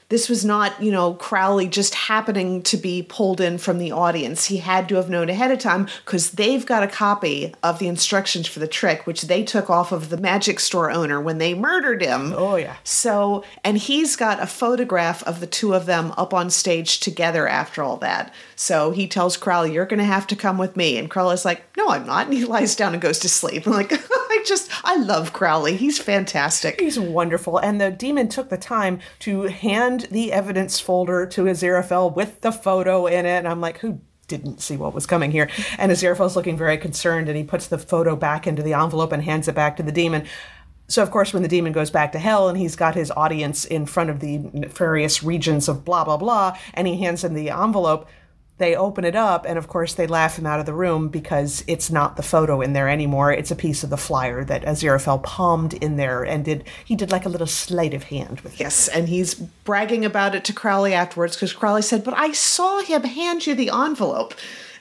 this 0.09 0.29
was 0.29 0.45
not, 0.45 0.83
you 0.83 0.93
know, 0.93 1.15
Crowley 1.15 1.67
just 1.67 1.95
happening 1.95 2.63
to 2.63 2.77
be 2.77 3.03
pulled 3.03 3.41
in 3.41 3.59
from 3.59 3.79
the 3.79 3.93
audience. 3.93 4.47
He 4.47 4.59
had 4.59 4.89
to 4.89 4.97
have 4.97 5.09
known 5.09 5.31
ahead 5.31 5.51
of 5.51 5.59
time 5.59 5.89
because 6.05 6.33
they've 6.33 6.65
got 6.65 6.83
a 6.83 6.89
copy 6.89 7.55
of 7.63 7.79
the 7.79 7.89
instructions 7.89 8.47
for 8.47 8.61
the 8.61 8.69
trick, 8.69 9.07
which 9.07 9.23
they 9.23 9.43
took 9.43 9.71
off 9.71 9.93
of 9.93 10.11
the 10.11 10.17
magic 10.17 10.61
store 10.61 10.91
owner 10.91 11.21
when 11.21 11.39
they 11.39 11.55
murdered 11.55 12.03
him. 12.03 12.35
Oh, 12.37 12.57
yeah. 12.57 12.77
So, 12.85 13.45
and 13.65 13.79
he's 13.79 14.15
got 14.15 14.43
a 14.43 14.47
photograph 14.47 15.23
of 15.25 15.41
the 15.41 15.47
two 15.47 15.75
of 15.75 15.87
them 15.87 16.13
up 16.17 16.35
on 16.35 16.51
stage 16.51 17.01
together 17.01 17.49
after 17.49 17.83
all 17.83 17.97
that. 17.99 18.33
So 18.57 18.91
he 18.91 19.09
tells 19.09 19.37
Crowley, 19.37 19.73
You're 19.73 19.87
going 19.87 19.99
to 19.99 20.05
have 20.05 20.27
to 20.29 20.37
come 20.37 20.59
with 20.59 20.77
me. 20.77 20.99
And 20.99 21.11
Crowley's 21.11 21.45
like, 21.45 21.65
No, 21.77 21.89
I'm 21.89 22.07
not. 22.07 22.27
And 22.27 22.35
he 22.35 22.45
lies 22.45 22.77
down 22.77 22.93
and 22.93 23.03
goes 23.03 23.19
to 23.21 23.29
sleep. 23.29 23.67
I'm 23.67 23.73
like, 23.75 23.91
just, 24.45 24.71
I 24.85 24.97
love 24.97 25.33
Crowley. 25.33 25.77
He's 25.77 25.99
fantastic. 25.99 26.81
He's 26.81 26.99
wonderful. 26.99 27.59
And 27.59 27.81
the 27.81 27.91
demon 27.91 28.29
took 28.29 28.49
the 28.49 28.57
time 28.57 29.01
to 29.21 29.43
hand 29.43 30.09
the 30.11 30.33
evidence 30.33 30.81
folder 30.81 31.27
to 31.27 31.45
Aziraphale 31.45 32.15
with 32.15 32.41
the 32.41 32.53
photo 32.53 33.07
in 33.07 33.27
it. 33.27 33.39
And 33.39 33.49
I'm 33.49 33.61
like, 33.61 33.79
Who 33.79 34.01
didn't 34.27 34.61
see 34.61 34.77
what 34.77 34.95
was 34.95 35.07
coming 35.07 35.31
here? 35.31 35.51
And 35.79 35.93
Aziraphale's 35.93 36.37
looking 36.37 36.57
very 36.57 36.79
concerned 36.79 37.29
and 37.29 37.37
he 37.37 37.45
puts 37.45 37.67
the 37.69 37.79
photo 37.79 38.17
back 38.17 38.47
into 38.47 38.63
the 38.63 38.75
envelope 38.75 39.13
and 39.13 39.23
hands 39.23 39.49
it 39.49 39.55
back 39.55 39.77
to 39.77 39.83
the 39.83 39.93
demon. 39.93 40.27
So, 40.87 41.03
of 41.03 41.11
course, 41.11 41.33
when 41.33 41.43
the 41.43 41.49
demon 41.49 41.73
goes 41.73 41.91
back 41.91 42.13
to 42.13 42.19
hell 42.19 42.49
and 42.49 42.59
he's 42.59 42.77
got 42.77 42.95
his 42.95 43.11
audience 43.11 43.65
in 43.65 43.87
front 43.87 44.11
of 44.11 44.21
the 44.21 44.39
nefarious 44.53 45.23
regions 45.23 45.69
of 45.69 45.85
blah, 45.85 46.05
blah, 46.05 46.19
blah, 46.19 46.59
and 46.75 46.87
he 46.87 46.99
hands 46.99 47.25
him 47.25 47.33
the 47.33 47.51
envelope, 47.51 48.07
they 48.59 48.77
open 48.77 49.05
it 49.05 49.17
up, 49.17 49.45
and 49.49 49.59
of 49.59 49.67
course, 49.67 49.95
they 49.95 50.07
laugh 50.07 50.39
him 50.39 50.47
out 50.47 50.61
of 50.61 50.67
the 50.67 50.73
room 50.73 51.09
because 51.09 51.65
it's 51.67 51.91
not 51.91 52.17
the 52.17 52.23
photo 52.23 52.61
in 52.61 52.73
there 52.73 52.89
anymore. 52.89 53.33
It's 53.33 53.51
a 53.51 53.57
piece 53.57 53.83
of 53.83 53.91
the 53.91 53.97
flyer 53.97 54.45
that 54.45 54.63
Aziraphale 54.63 55.23
palmed 55.23 55.75
in 55.75 55.97
there 55.97 56.23
and 56.23 56.45
did. 56.45 56.65
He 56.85 56.95
did 56.95 57.11
like 57.11 57.27
a 57.27 57.29
little 57.29 57.49
sleight 57.49 57.95
of 57.95 58.05
hand 58.05 58.41
with. 58.43 58.61
Yes, 58.61 58.87
and 58.87 59.09
he's 59.09 59.35
bragging 59.35 60.05
about 60.05 60.37
it 60.37 60.45
to 60.45 60.53
Crowley 60.53 60.95
afterwards 60.95 61.35
because 61.35 61.53
Crowley 61.53 61.83
said, 61.83 62.05
"But 62.05 62.15
I 62.17 62.31
saw 62.31 62.81
him 62.81 63.03
hand 63.03 63.47
you 63.47 63.55
the 63.57 63.71
envelope." 63.71 64.35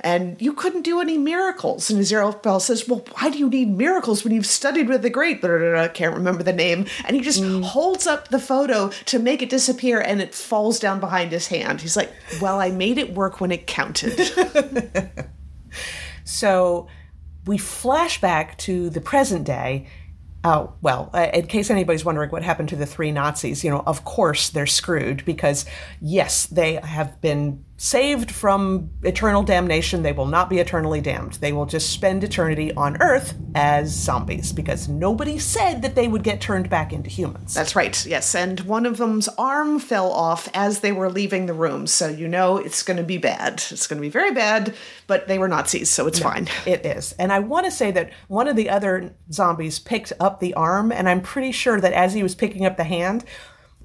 And 0.04 0.40
you 0.42 0.54
couldn't 0.54 0.82
do 0.82 1.00
any 1.00 1.18
miracles. 1.18 1.90
And 1.90 2.00
Aziraphale 2.00 2.62
says, 2.62 2.88
Well, 2.88 3.04
why 3.14 3.30
do 3.30 3.38
you 3.38 3.50
need 3.50 3.70
miracles 3.70 4.24
when 4.24 4.34
you've 4.34 4.46
studied 4.46 4.90
with 4.90 5.02
the 5.02 5.10
great? 5.10 5.44
I 5.44 5.88
can't 5.88 6.14
remember 6.14 6.44
the 6.44 6.54
name. 6.54 6.86
And 7.06 7.16
he 7.16 7.22
just 7.22 7.42
mm. 7.42 7.64
holds 7.64 8.06
up 8.06 8.28
the 8.28 8.40
photo 8.40 8.90
to 9.06 9.20
make 9.20 9.42
it 9.42 9.50
disappear 9.50 10.02
and 10.02 10.22
it 10.22 10.36
falls 10.36 10.80
down 10.80 11.00
behind 11.00 11.32
his 11.32 11.48
hand. 11.48 11.82
He's 11.82 11.96
like, 11.96 12.12
Well, 12.42 12.60
I 12.60 12.70
made 12.70 12.98
it 12.98 13.14
work 13.14 13.40
when 13.40 13.52
it 13.52 13.66
counted. 13.66 14.20
so 16.26 16.88
we 17.46 17.58
flash 17.58 18.20
back 18.20 18.58
to 18.60 18.90
the 18.90 19.02
present 19.02 19.46
day. 19.46 19.88
Oh, 20.46 20.74
well, 20.82 21.10
uh, 21.14 21.30
in 21.34 21.48
case 21.48 21.70
anybody's 21.70 22.04
wondering 22.04 22.30
what 22.30 22.44
happened 22.44 22.68
to 22.70 22.76
the 22.76 22.86
three 22.86 23.14
Nazis, 23.14 23.64
you 23.64 23.72
know, 23.72 23.82
of 23.86 24.04
course 24.04 24.50
they're 24.50 24.66
screwed 24.66 25.24
because, 25.24 25.66
yes, 26.02 26.48
they 26.48 26.76
have 26.84 27.22
been 27.22 27.64
saved 27.84 28.32
from 28.32 28.90
eternal 29.04 29.44
damnation. 29.44 30.04
They 30.04 30.14
will 30.14 30.26
not 30.26 30.50
be 30.50 30.60
eternally 30.60 31.02
damned. 31.02 31.34
They 31.34 31.52
will 31.52 31.66
just 31.66 31.90
spend 31.90 32.24
eternity 32.24 32.74
on 32.76 32.96
Earth 33.02 33.34
as 33.56 33.92
zombies 33.92 34.54
because 34.54 34.88
nobody 34.88 35.38
said 35.38 35.82
that 35.82 35.94
they 35.94 36.08
would 36.08 36.24
get 36.24 36.40
turned 36.40 36.70
back 36.70 36.94
into 36.94 37.10
humans. 37.10 37.54
That's 37.54 37.76
right, 37.76 38.06
yes. 38.06 38.36
And 38.36 38.62
one 38.62 38.86
of 38.86 38.96
them's 38.96 39.28
arm 39.38 39.80
fell 39.80 40.14
off 40.14 40.48
as 40.54 40.80
they 40.80 40.94
were 40.94 41.10
leaving 41.10 41.46
the 41.46 41.54
room. 41.54 41.86
So 41.86 42.08
you 42.08 42.30
know 42.30 42.58
it's 42.58 42.84
going 42.84 42.98
to 42.98 43.04
be 43.04 43.18
bad. 43.18 43.62
It's 43.70 43.86
going 43.86 43.98
to 43.98 44.02
be 44.02 44.10
very 44.10 44.32
bad, 44.32 44.74
but 45.06 45.28
they 45.28 45.38
were 45.38 45.50
Nazis, 45.50 45.90
so 45.90 46.08
it's 46.08 46.22
no, 46.22 46.30
fine. 46.30 46.48
It 46.66 46.86
is. 46.86 47.12
And 47.20 47.34
I 47.34 47.40
want 47.40 47.66
to 47.66 47.72
say 47.72 47.92
that 47.92 48.12
one 48.30 48.48
of 48.48 48.56
the 48.56 48.70
other 48.70 49.14
zombies 49.30 49.80
picked 49.80 50.14
up 50.22 50.40
the 50.40 50.54
arm, 50.54 50.94
and 50.94 51.10
I'm 51.10 51.20
pretty 51.20 51.52
sure 51.52 51.82
that 51.82 51.92
as 51.92 52.14
he 52.14 52.24
was 52.24 52.34
picking 52.34 52.66
up 52.66 52.78
the 52.78 52.86
hand, 52.86 53.26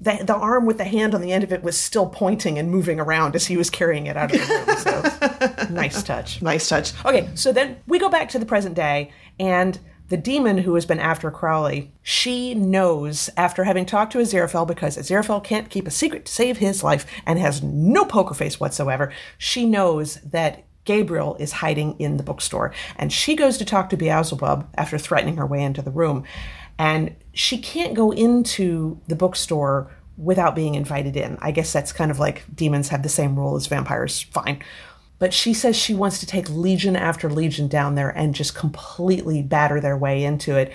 the, 0.01 0.23
the 0.23 0.35
arm 0.35 0.65
with 0.65 0.77
the 0.77 0.85
hand 0.85 1.13
on 1.13 1.21
the 1.21 1.31
end 1.31 1.43
of 1.43 1.51
it 1.51 1.61
was 1.61 1.77
still 1.77 2.07
pointing 2.07 2.57
and 2.57 2.71
moving 2.71 2.99
around 2.99 3.35
as 3.35 3.47
he 3.47 3.57
was 3.57 3.69
carrying 3.69 4.07
it 4.07 4.15
out 4.15 4.33
of 4.33 4.39
the 4.39 4.47
room. 4.55 5.67
So 5.67 5.73
nice 5.73 6.01
touch. 6.03 6.41
Nice 6.41 6.67
touch. 6.67 6.93
Okay, 7.05 7.29
so 7.35 7.51
then 7.51 7.77
we 7.87 7.99
go 7.99 8.09
back 8.09 8.29
to 8.29 8.39
the 8.39 8.45
present 8.45 8.75
day, 8.75 9.11
and 9.39 9.77
the 10.07 10.17
demon 10.17 10.59
who 10.59 10.73
has 10.73 10.85
been 10.85 10.99
after 10.99 11.29
Crowley, 11.29 11.91
she 12.01 12.55
knows 12.55 13.29
after 13.37 13.63
having 13.63 13.85
talked 13.85 14.11
to 14.13 14.17
Aziraphale 14.17 14.67
because 14.67 14.97
Aziraphale 14.97 15.43
can't 15.43 15.69
keep 15.69 15.85
a 15.85 15.91
secret 15.91 16.25
to 16.25 16.31
save 16.31 16.57
his 16.57 16.83
life 16.83 17.05
and 17.25 17.37
has 17.37 17.61
no 17.61 18.05
poker 18.05 18.33
face 18.33 18.59
whatsoever. 18.59 19.13
She 19.37 19.65
knows 19.65 20.15
that 20.21 20.65
Gabriel 20.85 21.35
is 21.35 21.51
hiding 21.51 21.99
in 21.99 22.17
the 22.17 22.23
bookstore, 22.23 22.73
and 22.95 23.13
she 23.13 23.35
goes 23.35 23.59
to 23.59 23.65
talk 23.65 23.89
to 23.89 23.97
Beelzebub 23.97 24.67
after 24.75 24.97
threatening 24.97 25.37
her 25.37 25.45
way 25.45 25.61
into 25.61 25.83
the 25.83 25.91
room. 25.91 26.23
And 26.79 27.15
she 27.33 27.57
can't 27.59 27.93
go 27.93 28.11
into 28.11 28.99
the 29.07 29.15
bookstore 29.15 29.91
without 30.17 30.55
being 30.55 30.75
invited 30.75 31.15
in. 31.15 31.37
I 31.41 31.51
guess 31.51 31.71
that's 31.71 31.91
kind 31.91 32.09
of 32.09 32.19
like 32.19 32.43
demons 32.55 32.87
have 32.89 33.03
the 33.03 33.09
same 33.09 33.37
rule 33.37 33.55
as 33.55 33.67
vampires. 33.67 34.21
Fine. 34.21 34.63
But 35.19 35.33
she 35.33 35.53
says 35.53 35.75
she 35.75 35.93
wants 35.93 36.19
to 36.21 36.25
take 36.25 36.49
legion 36.49 36.95
after 36.95 37.29
legion 37.29 37.67
down 37.67 37.95
there 37.95 38.09
and 38.09 38.33
just 38.33 38.55
completely 38.55 39.43
batter 39.43 39.81
their 39.81 39.97
way 39.97 40.23
into 40.23 40.55
it. 40.55 40.71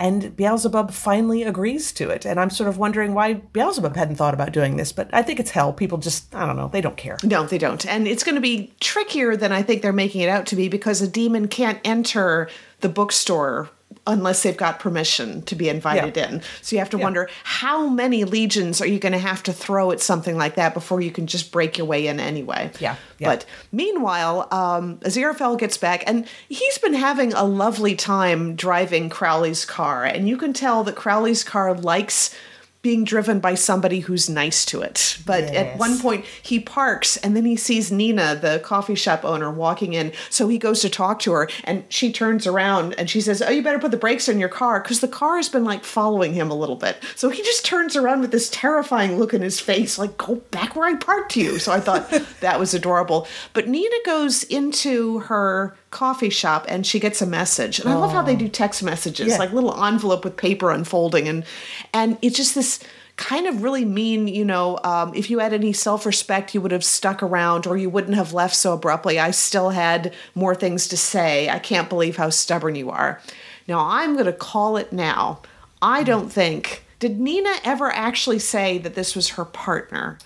And 0.00 0.34
Beelzebub 0.34 0.92
finally 0.92 1.44
agrees 1.44 1.92
to 1.92 2.10
it. 2.10 2.24
And 2.24 2.40
I'm 2.40 2.50
sort 2.50 2.68
of 2.68 2.78
wondering 2.78 3.14
why 3.14 3.34
Beelzebub 3.34 3.94
hadn't 3.94 4.16
thought 4.16 4.34
about 4.34 4.52
doing 4.52 4.76
this. 4.76 4.92
But 4.92 5.10
I 5.12 5.22
think 5.22 5.38
it's 5.38 5.50
hell. 5.50 5.72
People 5.72 5.98
just, 5.98 6.34
I 6.34 6.46
don't 6.46 6.56
know, 6.56 6.68
they 6.68 6.80
don't 6.80 6.96
care. 6.96 7.18
No, 7.22 7.44
they 7.44 7.58
don't. 7.58 7.86
And 7.86 8.08
it's 8.08 8.24
going 8.24 8.34
to 8.34 8.40
be 8.40 8.72
trickier 8.80 9.36
than 9.36 9.52
I 9.52 9.62
think 9.62 9.82
they're 9.82 9.92
making 9.92 10.22
it 10.22 10.28
out 10.28 10.46
to 10.46 10.56
be 10.56 10.68
because 10.68 11.02
a 11.02 11.08
demon 11.08 11.46
can't 11.46 11.78
enter 11.84 12.48
the 12.80 12.88
bookstore 12.88 13.70
unless 14.10 14.42
they've 14.42 14.56
got 14.56 14.78
permission 14.78 15.42
to 15.42 15.54
be 15.54 15.68
invited 15.68 16.16
yeah. 16.16 16.28
in. 16.28 16.42
So 16.62 16.76
you 16.76 16.80
have 16.80 16.90
to 16.90 16.98
yeah. 16.98 17.04
wonder 17.04 17.28
how 17.44 17.88
many 17.88 18.24
legions 18.24 18.80
are 18.80 18.86
you 18.86 18.98
going 18.98 19.12
to 19.12 19.18
have 19.18 19.42
to 19.44 19.52
throw 19.52 19.90
at 19.90 20.00
something 20.00 20.36
like 20.36 20.56
that 20.56 20.74
before 20.74 21.00
you 21.00 21.10
can 21.10 21.26
just 21.26 21.52
break 21.52 21.78
your 21.78 21.86
way 21.86 22.06
in 22.06 22.20
anyway. 22.20 22.70
Yeah. 22.78 22.96
yeah. 23.18 23.28
But 23.28 23.46
meanwhile, 23.72 24.48
um, 24.50 24.98
Aziraphale 24.98 25.58
gets 25.58 25.76
back 25.76 26.04
and 26.06 26.26
he's 26.48 26.78
been 26.78 26.94
having 26.94 27.32
a 27.32 27.44
lovely 27.44 27.94
time 27.94 28.56
driving 28.56 29.08
Crowley's 29.08 29.64
car. 29.64 30.04
And 30.04 30.28
you 30.28 30.36
can 30.36 30.52
tell 30.52 30.84
that 30.84 30.96
Crowley's 30.96 31.44
car 31.44 31.74
likes 31.74 32.34
being 32.82 33.04
driven 33.04 33.40
by 33.40 33.54
somebody 33.54 34.00
who's 34.00 34.30
nice 34.30 34.64
to 34.64 34.80
it. 34.80 35.18
But 35.26 35.44
yes. 35.44 35.54
at 35.54 35.78
one 35.78 35.98
point, 35.98 36.24
he 36.24 36.58
parks 36.60 37.18
and 37.18 37.36
then 37.36 37.44
he 37.44 37.56
sees 37.56 37.92
Nina, 37.92 38.36
the 38.36 38.60
coffee 38.64 38.94
shop 38.94 39.24
owner, 39.24 39.50
walking 39.50 39.92
in. 39.92 40.12
So 40.30 40.48
he 40.48 40.58
goes 40.58 40.80
to 40.80 40.88
talk 40.88 41.18
to 41.20 41.32
her 41.32 41.48
and 41.64 41.84
she 41.90 42.10
turns 42.10 42.46
around 42.46 42.94
and 42.94 43.10
she 43.10 43.20
says, 43.20 43.42
Oh, 43.42 43.50
you 43.50 43.62
better 43.62 43.78
put 43.78 43.90
the 43.90 43.98
brakes 43.98 44.28
on 44.28 44.38
your 44.38 44.48
car 44.48 44.80
because 44.80 45.00
the 45.00 45.08
car 45.08 45.36
has 45.36 45.50
been 45.50 45.64
like 45.64 45.84
following 45.84 46.32
him 46.32 46.50
a 46.50 46.54
little 46.54 46.76
bit. 46.76 47.02
So 47.16 47.28
he 47.28 47.42
just 47.42 47.66
turns 47.66 47.96
around 47.96 48.20
with 48.20 48.30
this 48.30 48.48
terrifying 48.50 49.18
look 49.18 49.34
in 49.34 49.42
his 49.42 49.60
face, 49.60 49.98
like, 49.98 50.16
Go 50.16 50.36
back 50.36 50.76
where 50.76 50.88
I 50.88 50.94
parked 50.94 51.36
you. 51.36 51.58
So 51.58 51.72
I 51.72 51.80
thought 51.80 52.10
that 52.40 52.58
was 52.58 52.72
adorable. 52.72 53.26
But 53.52 53.68
Nina 53.68 53.96
goes 54.04 54.42
into 54.44 55.20
her 55.20 55.76
coffee 55.90 56.30
shop 56.30 56.66
and 56.68 56.86
she 56.86 57.00
gets 57.00 57.20
a 57.20 57.26
message. 57.26 57.80
And 57.80 57.88
I 57.88 57.94
love 57.94 58.12
how 58.12 58.22
they 58.22 58.36
do 58.36 58.48
text 58.48 58.82
messages, 58.82 59.28
yeah. 59.28 59.38
like 59.38 59.52
little 59.52 59.84
envelope 59.84 60.24
with 60.24 60.36
paper 60.36 60.70
unfolding 60.70 61.28
and 61.28 61.44
and 61.92 62.16
it's 62.22 62.36
just 62.36 62.54
this 62.54 62.80
kind 63.20 63.46
of 63.46 63.62
really 63.62 63.84
mean, 63.84 64.26
you 64.28 64.44
know, 64.44 64.78
um, 64.82 65.14
if 65.14 65.30
you 65.30 65.38
had 65.38 65.52
any 65.52 65.72
self 65.72 66.06
respect, 66.06 66.54
you 66.54 66.60
would 66.60 66.72
have 66.72 66.84
stuck 66.84 67.22
around 67.22 67.66
or 67.66 67.76
you 67.76 67.90
wouldn't 67.90 68.16
have 68.16 68.32
left 68.32 68.56
so 68.56 68.72
abruptly. 68.72 69.18
I 69.18 69.30
still 69.30 69.70
had 69.70 70.14
more 70.34 70.54
things 70.54 70.88
to 70.88 70.96
say. 70.96 71.48
I 71.48 71.58
can't 71.58 71.88
believe 71.88 72.16
how 72.16 72.30
stubborn 72.30 72.74
you 72.74 72.90
are. 72.90 73.20
Now, 73.68 73.86
I'm 73.86 74.14
going 74.14 74.26
to 74.26 74.32
call 74.32 74.76
it 74.76 74.92
now. 74.92 75.40
I 75.82 76.02
don't 76.02 76.30
think. 76.30 76.84
Did 76.98 77.20
Nina 77.20 77.54
ever 77.62 77.90
actually 77.90 78.38
say 78.38 78.78
that 78.78 78.94
this 78.94 79.14
was 79.14 79.30
her 79.30 79.44
partner? 79.44 80.18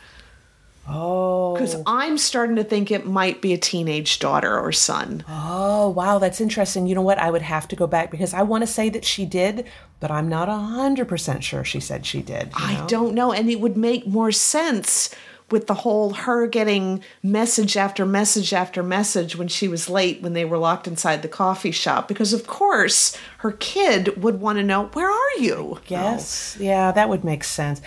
Oh. 0.89 1.55
Because 1.55 1.77
I'm 1.87 2.19
starting 2.19 2.57
to 2.57 2.65
think 2.65 2.91
it 2.91 3.07
might 3.07 3.41
be 3.41 3.53
a 3.53 3.59
teenage 3.59 4.19
daughter 4.19 4.59
or 4.59 4.73
son. 4.73 5.25
Oh, 5.29 5.89
wow, 5.91 6.19
that's 6.19 6.41
interesting. 6.41 6.87
You 6.87 6.95
know 6.95 7.03
what? 7.03 7.19
I 7.19 7.31
would 7.31 7.43
have 7.43 7.69
to 7.69 7.77
go 7.77 7.87
back 7.87 8.11
because 8.11 8.35
I 8.35 8.43
want 8.43 8.63
to 8.63 8.67
say 8.67 8.89
that 8.91 9.05
she 9.05 9.25
did, 9.25 9.67
but 10.01 10.11
I'm 10.11 10.29
not 10.29 10.49
100% 10.49 11.43
sure 11.43 11.65
she 11.65 11.81
said 11.81 12.05
she 12.05 12.23
did. 12.23 12.49
know? 12.49 12.59
I 12.59 12.85
don't 12.87 13.15
know. 13.15 13.33
And 13.33 13.49
it 13.49 13.61
would 13.61 13.77
make 13.77 14.07
more 14.07 14.33
sense 14.33 15.15
with 15.51 15.67
the 15.67 15.75
whole 15.75 16.11
her 16.11 16.47
getting 16.47 17.03
message 17.23 17.77
after 17.77 18.07
message 18.07 18.53
after 18.53 18.83
message 18.83 19.37
when 19.37 19.49
she 19.49 19.69
was 19.69 19.91
late 19.91 20.23
when 20.23 20.33
they 20.33 20.45
were 20.45 20.59
locked 20.59 20.89
inside 20.89 21.23
the 21.23 21.29
coffee 21.29 21.71
shop 21.71 22.09
because 22.09 22.33
of 22.33 22.47
course 22.47 23.17
her 23.39 23.53
kid 23.53 24.23
would 24.23 24.41
want 24.41 24.57
to 24.57 24.65
know 24.65 24.87
where 24.95 25.11
are 25.11 25.39
you 25.39 25.79
yes 25.87 26.57
oh. 26.59 26.63
yeah 26.63 26.91
that 26.91 27.09
would 27.09 27.25
make 27.25 27.45
sense 27.45 27.83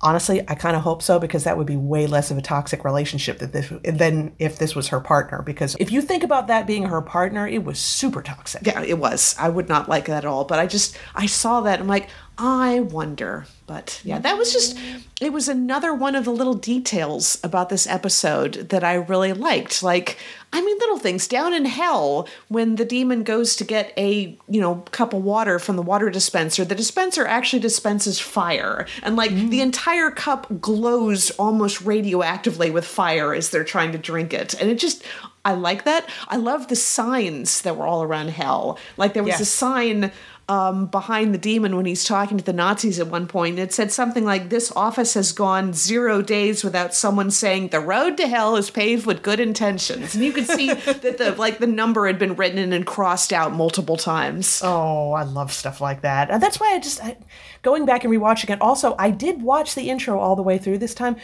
honestly, 0.00 0.42
I 0.48 0.54
kind 0.54 0.76
of 0.76 0.82
hope 0.82 1.02
so 1.02 1.18
because 1.18 1.44
that 1.44 1.56
would 1.56 1.66
be 1.66 1.76
way 1.76 2.06
less 2.06 2.30
of 2.30 2.38
a 2.38 2.42
toxic 2.42 2.84
relationship 2.84 3.38
this, 3.38 3.72
than 3.82 4.34
if 4.38 4.58
this 4.58 4.74
was 4.74 4.88
her 4.88 5.00
partner. 5.00 5.42
Because 5.42 5.76
if 5.80 5.90
you 5.90 6.02
think 6.02 6.22
about 6.22 6.46
that 6.46 6.66
being 6.66 6.84
her 6.84 7.02
partner, 7.02 7.46
it 7.46 7.64
was 7.64 7.78
super 7.78 8.22
toxic. 8.22 8.66
Yeah, 8.66 8.82
it 8.82 8.98
was. 8.98 9.34
I 9.38 9.48
would 9.48 9.68
not 9.68 9.88
like 9.88 10.06
that 10.06 10.18
at 10.18 10.26
all. 10.26 10.44
But 10.44 10.58
I 10.58 10.66
just 10.66 10.96
I 11.14 11.26
saw 11.26 11.62
that. 11.62 11.80
I'm 11.80 11.88
like, 11.88 12.08
I 12.40 12.80
wonder. 12.80 13.46
But 13.66 14.00
yeah, 14.04 14.20
that 14.20 14.38
was 14.38 14.52
just, 14.52 14.78
it 15.20 15.32
was 15.32 15.48
another 15.48 15.92
one 15.92 16.14
of 16.14 16.24
the 16.24 16.30
little 16.30 16.54
details 16.54 17.38
about 17.42 17.68
this 17.68 17.86
episode 17.86 18.70
that 18.70 18.84
I 18.84 18.94
really 18.94 19.32
liked. 19.32 19.82
Like, 19.82 20.18
I 20.52 20.62
mean, 20.62 20.78
little 20.78 20.98
things 20.98 21.26
down 21.26 21.52
in 21.52 21.64
hell 21.64 22.28
when 22.46 22.76
the 22.76 22.84
demon 22.84 23.24
goes 23.24 23.56
to 23.56 23.64
get 23.64 23.92
a, 23.98 24.38
you 24.48 24.60
know, 24.60 24.76
cup 24.92 25.12
of 25.12 25.22
water 25.22 25.58
from 25.58 25.76
the 25.76 25.82
water 25.82 26.08
dispenser, 26.10 26.64
the 26.64 26.76
dispenser 26.76 27.26
actually 27.26 27.60
dispenses 27.60 28.20
fire. 28.20 28.86
And 29.02 29.16
like 29.16 29.32
mm. 29.32 29.50
the 29.50 29.60
entire 29.60 30.12
cup 30.12 30.46
glows 30.60 31.30
almost 31.32 31.84
radioactively 31.84 32.72
with 32.72 32.86
fire 32.86 33.34
as 33.34 33.50
they're 33.50 33.64
trying 33.64 33.92
to 33.92 33.98
drink 33.98 34.32
it. 34.32 34.54
And 34.60 34.70
it 34.70 34.78
just, 34.78 35.02
I 35.44 35.52
like 35.52 35.84
that. 35.84 36.08
I 36.28 36.36
love 36.36 36.68
the 36.68 36.76
signs 36.76 37.62
that 37.62 37.76
were 37.76 37.86
all 37.86 38.02
around 38.02 38.28
hell. 38.28 38.78
Like 38.96 39.12
there 39.12 39.24
was 39.24 39.32
yes. 39.32 39.40
a 39.40 39.46
sign 39.46 40.12
um, 40.48 40.86
behind 40.86 41.34
the 41.34 41.38
demon 41.38 41.76
when 41.76 41.84
he's 41.84 42.04
talking 42.04 42.38
to 42.38 42.44
the 42.44 42.52
Nazis 42.52 42.98
at 42.98 43.08
one 43.08 43.26
point. 43.26 43.58
It 43.58 43.72
said 43.72 43.92
something 43.92 44.24
like, 44.24 44.48
"This 44.48 44.72
office 44.74 45.14
has 45.14 45.32
gone 45.32 45.74
zero 45.74 46.22
days 46.22 46.64
without 46.64 46.94
someone 46.94 47.30
saying 47.30 47.68
the 47.68 47.80
road 47.80 48.16
to 48.16 48.26
hell 48.26 48.56
is 48.56 48.70
paved 48.70 49.04
with 49.04 49.22
good 49.22 49.40
intentions." 49.40 50.14
And 50.14 50.24
you 50.24 50.32
could 50.32 50.46
see 50.46 50.68
that 50.72 51.18
the 51.18 51.34
like 51.36 51.58
the 51.58 51.66
number 51.66 52.06
had 52.06 52.18
been 52.18 52.34
written 52.34 52.72
and 52.72 52.86
crossed 52.86 53.32
out 53.32 53.52
multiple 53.52 53.96
times. 53.96 54.62
Oh, 54.64 55.12
I 55.12 55.22
love 55.22 55.52
stuff 55.52 55.80
like 55.80 56.00
that. 56.00 56.30
And 56.30 56.42
that's 56.42 56.58
why 56.58 56.74
I 56.74 56.78
just 56.78 57.02
I, 57.04 57.16
going 57.62 57.84
back 57.84 58.04
and 58.04 58.12
rewatching 58.12 58.50
it. 58.50 58.60
Also, 58.62 58.94
I 58.98 59.10
did 59.10 59.42
watch 59.42 59.74
the 59.74 59.90
intro 59.90 60.18
all 60.18 60.34
the 60.34 60.42
way 60.42 60.56
through 60.56 60.78
this 60.78 60.94
time. 60.94 61.16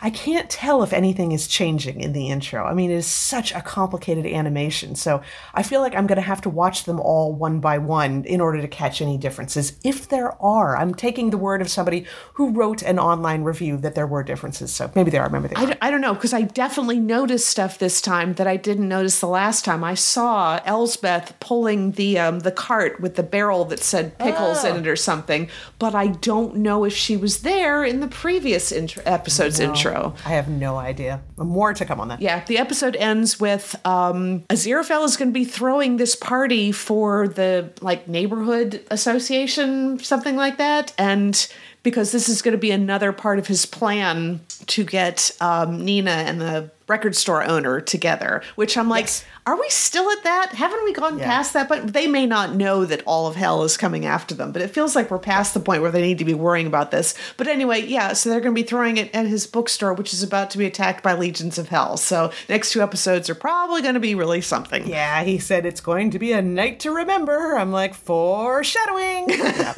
I 0.00 0.10
can't 0.10 0.48
tell 0.48 0.82
if 0.82 0.92
anything 0.92 1.32
is 1.32 1.46
changing 1.48 2.00
in 2.00 2.12
the 2.12 2.28
intro. 2.28 2.64
I 2.64 2.72
mean, 2.74 2.90
it 2.90 2.94
is 2.96 3.06
such 3.06 3.52
a 3.54 3.60
complicated 3.60 4.26
animation. 4.26 4.94
So 4.94 5.22
I 5.54 5.62
feel 5.62 5.80
like 5.80 5.94
I'm 5.94 6.06
going 6.06 6.16
to 6.16 6.22
have 6.22 6.40
to 6.42 6.50
watch 6.50 6.84
them 6.84 7.00
all 7.00 7.32
one 7.32 7.58
by 7.60 7.78
one 7.78 8.24
in 8.24 8.40
order 8.40 8.60
to 8.60 8.68
catch 8.68 9.02
any 9.02 9.18
differences. 9.18 9.72
If 9.82 10.08
there 10.08 10.40
are, 10.42 10.76
I'm 10.76 10.94
taking 10.94 11.30
the 11.30 11.36
word 11.38 11.60
of 11.60 11.68
somebody 11.68 12.06
who 12.34 12.50
wrote 12.50 12.82
an 12.82 12.98
online 12.98 13.42
review 13.42 13.76
that 13.78 13.94
there 13.96 14.06
were 14.06 14.22
differences. 14.22 14.72
So 14.72 14.90
maybe 14.94 15.10
there 15.10 15.22
are, 15.22 15.28
maybe 15.30 15.48
there 15.48 15.58
I, 15.58 15.66
d- 15.66 15.78
I 15.82 15.90
don't 15.90 16.00
know, 16.00 16.14
because 16.14 16.32
I 16.32 16.42
definitely 16.42 17.00
noticed 17.00 17.48
stuff 17.48 17.78
this 17.78 18.00
time 18.00 18.34
that 18.34 18.46
I 18.46 18.56
didn't 18.56 18.88
notice 18.88 19.18
the 19.20 19.26
last 19.28 19.64
time. 19.64 19.82
I 19.82 19.94
saw 19.94 20.60
Elsbeth 20.64 21.38
pulling 21.40 21.92
the 21.92 22.18
um, 22.18 22.40
the 22.40 22.52
cart 22.52 23.00
with 23.00 23.16
the 23.16 23.22
barrel 23.22 23.64
that 23.66 23.80
said 23.80 24.16
pickles 24.18 24.64
in 24.64 24.76
Oh. 24.76 24.78
it 24.78 24.86
or 24.86 24.96
something, 24.96 25.48
but 25.78 25.94
I 25.94 26.06
don't 26.08 26.56
know 26.56 26.84
if 26.84 26.92
she 26.94 27.16
was 27.16 27.40
there 27.42 27.84
in 27.84 28.00
the 28.00 28.08
previous 28.08 28.70
intro- 28.72 29.02
episode's 29.04 29.58
intro. 29.74 30.14
I 30.24 30.30
have 30.30 30.48
no 30.48 30.76
idea. 30.76 31.20
More 31.36 31.74
to 31.74 31.84
come 31.84 32.00
on 32.00 32.08
that. 32.08 32.20
Yeah, 32.20 32.44
the 32.44 32.58
episode 32.58 32.96
ends 32.96 33.40
with 33.40 33.74
um, 33.86 34.40
Aziraphale 34.50 35.04
is 35.04 35.16
going 35.16 35.28
to 35.28 35.34
be 35.34 35.44
throwing 35.44 35.96
this 35.96 36.14
party 36.16 36.72
for 36.72 37.28
the 37.28 37.70
like 37.80 38.08
neighborhood 38.08 38.84
association, 38.90 39.98
something 39.98 40.36
like 40.36 40.58
that, 40.58 40.92
and 40.98 41.52
because 41.82 42.12
this 42.12 42.28
is 42.28 42.42
going 42.42 42.52
to 42.52 42.58
be 42.58 42.70
another 42.70 43.12
part 43.12 43.38
of 43.38 43.46
his 43.46 43.66
plan 43.66 44.40
to 44.66 44.84
get 44.84 45.32
um, 45.40 45.84
Nina 45.84 46.10
and 46.10 46.40
the 46.40 46.70
record 46.92 47.16
store 47.16 47.42
owner 47.42 47.80
together. 47.80 48.42
Which 48.54 48.76
I'm 48.76 48.88
like, 48.88 49.06
Yes. 49.06 49.24
are 49.46 49.58
we 49.58 49.68
still 49.70 50.08
at 50.10 50.22
that? 50.24 50.52
Haven't 50.52 50.84
we 50.84 50.92
gone 50.92 51.18
Yeah. 51.18 51.24
past 51.26 51.52
that? 51.54 51.68
But 51.68 51.92
they 51.92 52.06
may 52.06 52.26
not 52.26 52.54
know 52.54 52.84
that 52.84 53.02
all 53.06 53.26
of 53.26 53.34
hell 53.36 53.64
is 53.64 53.76
coming 53.76 54.06
after 54.06 54.34
them. 54.34 54.52
But 54.52 54.62
it 54.62 54.68
feels 54.70 54.94
like 54.94 55.10
we're 55.10 55.18
past 55.18 55.54
the 55.54 55.60
point 55.60 55.82
where 55.82 55.90
they 55.90 56.02
need 56.02 56.18
to 56.18 56.24
be 56.24 56.34
worrying 56.34 56.66
about 56.66 56.90
this. 56.90 57.14
But 57.36 57.48
anyway, 57.48 57.80
yeah. 57.86 58.12
So 58.12 58.30
they're 58.30 58.40
going 58.40 58.54
to 58.54 58.62
be 58.62 58.66
throwing 58.68 58.96
it 58.98 59.12
at 59.14 59.26
his 59.26 59.46
bookstore, 59.46 59.94
which 59.94 60.12
is 60.12 60.22
about 60.22 60.50
to 60.50 60.58
be 60.58 60.66
attacked 60.66 61.02
by 61.02 61.14
legions 61.14 61.58
of 61.58 61.68
hell. 61.68 61.96
So 61.96 62.30
next 62.48 62.70
two 62.72 62.82
episodes 62.82 63.28
are 63.30 63.34
probably 63.34 63.82
going 63.82 63.94
to 63.94 64.00
be 64.00 64.14
really 64.14 64.40
something. 64.40 64.86
Yeah, 64.86 65.24
he 65.24 65.38
said 65.38 65.66
it's 65.66 65.80
going 65.80 66.10
to 66.12 66.18
be 66.18 66.32
a 66.32 66.42
night 66.42 66.78
to 66.80 66.90
remember. 66.92 67.56
I'm 67.56 67.72
like, 67.72 67.94
foreshadowing. 67.94 69.28
Yeah. 69.52 69.72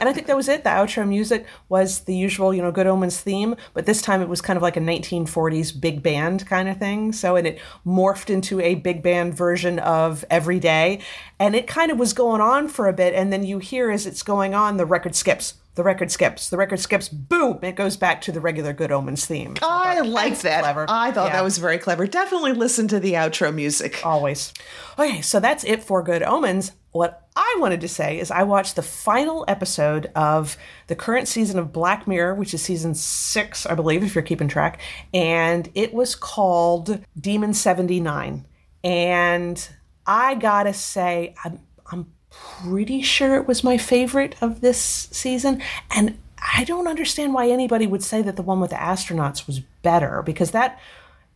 and 0.00 0.08
I 0.08 0.12
think 0.12 0.26
that 0.26 0.36
was 0.36 0.48
it. 0.48 0.64
The 0.64 0.70
outro 0.70 1.06
music 1.06 1.44
was 1.68 2.00
the 2.00 2.14
usual, 2.14 2.54
you 2.54 2.62
know, 2.62 2.70
Good 2.72 2.86
Omens 2.86 3.20
theme, 3.20 3.56
but 3.74 3.84
this 3.86 4.00
time 4.00 4.22
it 4.22 4.28
was 4.28 4.40
kind 4.40 4.56
of 4.56 4.62
like 4.62 4.76
a 4.76 4.80
1940s 4.80 5.78
big 5.78 6.02
band 6.02 6.46
kind 6.46 6.57
of 6.66 6.78
thing. 6.78 7.12
So, 7.12 7.36
and 7.36 7.46
it 7.46 7.58
morphed 7.86 8.30
into 8.30 8.58
a 8.60 8.76
big 8.76 9.02
band 9.02 9.34
version 9.34 9.78
of 9.78 10.24
Every 10.30 10.58
Day. 10.58 11.00
And 11.38 11.54
it 11.54 11.66
kind 11.66 11.90
of 11.92 11.98
was 11.98 12.14
going 12.14 12.40
on 12.40 12.68
for 12.68 12.88
a 12.88 12.92
bit. 12.94 13.12
And 13.12 13.30
then 13.30 13.44
you 13.44 13.58
hear 13.58 13.90
as 13.90 14.06
it's 14.06 14.22
going 14.22 14.54
on, 14.54 14.78
the 14.78 14.86
record 14.86 15.14
skips. 15.14 15.54
The 15.74 15.84
record 15.84 16.10
skips. 16.10 16.50
The 16.50 16.56
record 16.56 16.80
skips. 16.80 17.08
Boom! 17.08 17.60
It 17.62 17.76
goes 17.76 17.96
back 17.96 18.20
to 18.22 18.32
the 18.32 18.40
regular 18.40 18.72
Good 18.72 18.90
Omens 18.90 19.26
theme. 19.26 19.54
So 19.54 19.66
I 19.68 19.94
thought, 19.98 20.06
like 20.08 20.40
that. 20.40 20.62
Clever. 20.64 20.86
I 20.88 21.12
thought 21.12 21.26
Yeah. 21.28 21.34
that 21.34 21.44
was 21.44 21.58
very 21.58 21.78
clever. 21.78 22.08
Definitely 22.08 22.52
listen 22.54 22.88
to 22.88 22.98
the 22.98 23.12
outro 23.12 23.54
music. 23.54 24.00
Always. 24.04 24.52
Okay, 24.98 25.20
so 25.20 25.38
that's 25.38 25.62
it 25.62 25.84
for 25.84 26.02
Good 26.02 26.24
Omens. 26.24 26.72
What 26.98 27.28
I 27.36 27.56
wanted 27.60 27.80
to 27.82 27.88
say 27.88 28.18
is 28.18 28.32
I 28.32 28.42
watched 28.42 28.74
the 28.74 28.82
final 28.82 29.44
episode 29.46 30.10
of 30.16 30.56
the 30.88 30.96
current 30.96 31.28
season 31.28 31.56
of 31.56 31.72
Black 31.72 32.08
Mirror, 32.08 32.34
which 32.34 32.52
is 32.52 32.60
season 32.60 32.96
six, 32.96 33.66
I 33.66 33.76
believe, 33.76 34.02
if 34.02 34.16
you're 34.16 34.22
keeping 34.22 34.48
track, 34.48 34.80
and 35.14 35.70
it 35.76 35.94
was 35.94 36.16
called 36.16 37.04
Demon 37.16 37.54
79. 37.54 38.44
And 38.82 39.68
I 40.08 40.34
gotta 40.34 40.74
say, 40.74 41.36
I'm, 41.44 41.60
I'm 41.92 42.12
pretty 42.30 43.00
sure 43.02 43.36
it 43.36 43.46
was 43.46 43.62
my 43.62 43.78
favorite 43.78 44.34
of 44.42 44.60
this 44.60 44.80
season. 44.80 45.62
And 45.94 46.18
I 46.56 46.64
don't 46.64 46.88
understand 46.88 47.32
why 47.32 47.48
anybody 47.48 47.86
would 47.86 48.02
say 48.02 48.22
that 48.22 48.34
the 48.34 48.42
one 48.42 48.58
with 48.58 48.70
the 48.70 48.76
astronauts 48.76 49.46
was 49.46 49.60
better 49.82 50.20
because 50.22 50.50
that 50.50 50.80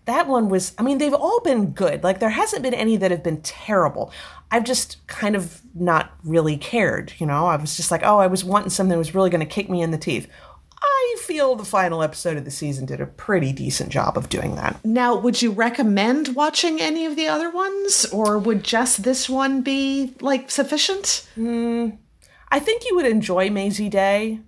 that 0.05 0.27
one 0.27 0.49
was 0.49 0.75
i 0.79 0.83
mean 0.83 0.99
they've 0.99 1.15
all 1.15 1.41
been 1.41 1.71
good. 1.71 2.03
Like 2.05 2.21
there 2.21 2.31
hasn't 2.31 2.63
been 2.63 2.75
any 2.75 2.97
that 2.97 3.11
have 3.11 3.23
been 3.23 3.41
terrible. 3.43 4.13
I've 4.51 4.65
just 4.65 5.07
kind 5.07 5.35
of 5.35 5.63
not 5.75 6.13
really 6.25 6.57
cared 6.57 7.13
you 7.19 7.27
know? 7.27 7.47
I 7.47 7.57
was 7.57 7.77
just 7.77 7.91
like 7.91 8.03
oh 8.05 8.19
i 8.19 8.27
was 8.27 8.45
wanting 8.45 8.71
something 8.71 8.91
that 8.91 8.99
was 8.99 9.15
really 9.15 9.31
going 9.31 9.41
to 9.41 9.47
kick 9.47 9.69
me 9.71 9.83
in 9.83 9.91
the 9.91 9.99
teeth. 9.99 10.29
I 10.85 11.17
feel 11.21 11.55
the 11.55 11.65
final 11.65 12.03
episode 12.03 12.37
of 12.37 12.45
the 12.45 12.51
season 12.51 12.87
did 12.87 13.01
a 13.01 13.07
pretty 13.07 13.53
decent 13.53 13.91
job 13.91 14.17
of 14.19 14.29
doing 14.29 14.57
that. 14.57 14.85
Now, 14.85 15.15
would 15.17 15.41
you 15.41 15.53
recommend 15.53 16.35
watching 16.35 16.81
any 16.81 17.07
of 17.07 17.15
the 17.15 17.29
other 17.29 17.49
ones, 17.51 18.05
or 18.07 18.37
would 18.37 18.65
just 18.65 19.05
this 19.05 19.29
one 19.29 19.63
be 19.63 20.15
like 20.21 20.51
sufficient? 20.51 21.29
i 21.39 22.59
think 22.59 22.83
you 22.85 22.97
would 22.97 23.07
enjoy 23.07 23.49
Mazey 23.49 23.89
Day. 23.89 24.41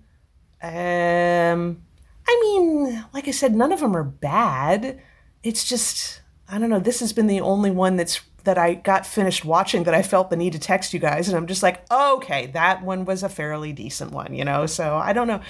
Um 0.61 1.81
i 2.27 2.39
mean 2.41 3.05
like 3.13 3.27
i 3.27 3.31
said 3.31 3.53
none 3.55 3.71
of 3.71 3.79
them 3.79 3.95
are 3.95 4.03
bad 4.03 4.99
it's 5.45 5.63
just 5.63 6.21
i 6.49 6.57
don't 6.57 6.69
know 6.69 6.79
this 6.79 6.99
has 6.99 7.13
been 7.13 7.27
the 7.27 7.39
only 7.39 7.71
one 7.71 7.95
that's 7.95 8.21
that 8.43 8.57
i 8.57 8.73
got 8.73 9.07
finished 9.07 9.45
watching 9.45 9.83
that 9.83 9.93
i 9.93 10.01
felt 10.01 10.29
the 10.29 10.35
need 10.35 10.53
to 10.53 10.59
text 10.59 10.93
you 10.93 10.99
guys 10.99 11.27
and 11.27 11.37
i'm 11.37 11.47
just 11.47 11.63
like 11.63 11.89
okay 11.91 12.47
that 12.47 12.83
one 12.83 13.05
was 13.05 13.23
a 13.23 13.29
fairly 13.29 13.71
decent 13.71 14.11
one 14.11 14.33
you 14.33 14.43
know? 14.43 14.65
So 14.65 14.97
i 14.97 15.13
don't 15.13 15.27
know. 15.27 15.41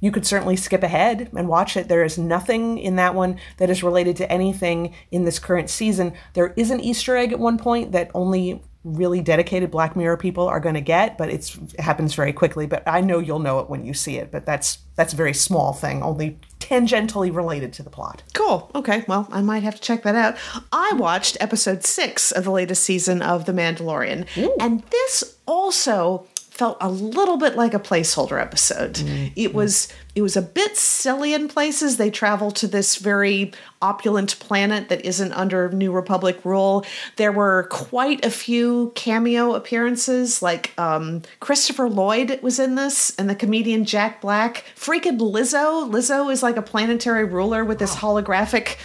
You 0.00 0.10
could 0.10 0.26
certainly 0.26 0.56
skip 0.56 0.82
ahead 0.82 1.30
and 1.36 1.46
watch 1.46 1.76
it. 1.76 1.88
There 1.88 2.02
is 2.02 2.16
nothing 2.16 2.78
in 2.78 2.96
that 2.96 3.14
one 3.14 3.38
that 3.58 3.68
is 3.68 3.82
related 3.82 4.16
to 4.16 4.32
anything 4.32 4.94
in 5.10 5.24
this 5.24 5.38
current 5.38 5.68
season. 5.68 6.14
There 6.32 6.54
is 6.56 6.70
an 6.70 6.80
easter 6.80 7.16
egg 7.16 7.32
at 7.32 7.38
one 7.38 7.58
point 7.58 7.92
that 7.92 8.10
only 8.14 8.62
really 8.84 9.20
dedicated 9.20 9.70
Black 9.70 9.94
Mirror 9.94 10.16
people 10.16 10.48
are 10.48 10.60
going 10.60 10.74
to 10.74 10.80
get, 10.80 11.18
but 11.18 11.28
it's 11.30 11.56
it 11.56 11.80
happens 11.80 12.14
very 12.14 12.32
quickly. 12.32 12.66
But 12.66 12.82
I 12.86 13.00
know 13.00 13.18
you'll 13.18 13.38
know 13.38 13.58
it 13.60 13.68
when 13.68 13.84
you 13.84 13.92
see 13.94 14.16
it. 14.16 14.30
But 14.30 14.46
that's 14.46 14.78
that's 14.96 15.12
a 15.12 15.16
very 15.16 15.34
small 15.34 15.72
thing, 15.72 16.02
only 16.02 16.38
tangentially 16.58 17.34
related 17.34 17.72
to 17.74 17.82
the 17.82 17.90
plot. 17.90 18.22
Cool. 18.32 18.70
Okay. 18.74 19.04
Well, 19.06 19.28
I 19.30 19.42
might 19.42 19.62
have 19.62 19.74
to 19.74 19.80
check 19.80 20.02
that 20.04 20.14
out. 20.14 20.36
I 20.72 20.92
watched 20.96 21.36
episode 21.40 21.84
six 21.84 22.32
of 22.32 22.44
the 22.44 22.50
latest 22.50 22.82
season 22.82 23.22
of 23.22 23.44
The 23.44 23.52
Mandalorian, 23.52 24.26
and 24.58 24.82
this 24.84 25.36
also 25.46 26.26
felt 26.60 26.76
a 26.82 26.90
little 26.90 27.38
bit 27.38 27.56
like 27.56 27.72
a 27.72 27.78
placeholder 27.78 28.38
episode. 28.38 29.00
It 29.34 29.54
was 29.54 29.88
it 30.14 30.20
was 30.20 30.36
a 30.36 30.42
bit 30.42 30.76
silly 30.76 31.32
in 31.32 31.48
places. 31.48 31.96
They 31.96 32.10
travel 32.10 32.50
to 32.50 32.66
this 32.66 32.96
very 32.96 33.52
opulent 33.80 34.38
planet 34.40 34.90
that 34.90 35.02
isn't 35.02 35.32
under 35.32 35.70
New 35.70 35.90
Republic 35.90 36.38
rule. 36.44 36.84
There 37.16 37.32
were 37.32 37.66
quite 37.70 38.22
a 38.26 38.30
few 38.30 38.92
cameo 38.94 39.54
appearances, 39.54 40.42
like 40.42 40.78
um, 40.78 41.22
Christopher 41.40 41.88
Lloyd 41.88 42.38
was 42.42 42.58
in 42.58 42.74
this, 42.74 43.14
and 43.16 43.30
the 43.30 43.34
comedian 43.34 43.86
Jack 43.86 44.20
Black. 44.20 44.66
Freaking 44.76 45.18
Lizzo. 45.18 45.90
Lizzo 45.90 46.30
is 46.30 46.42
like 46.42 46.58
a 46.58 46.62
planetary 46.62 47.24
ruler 47.24 47.64
with 47.64 47.78
this 47.78 47.96
holographic 47.96 48.76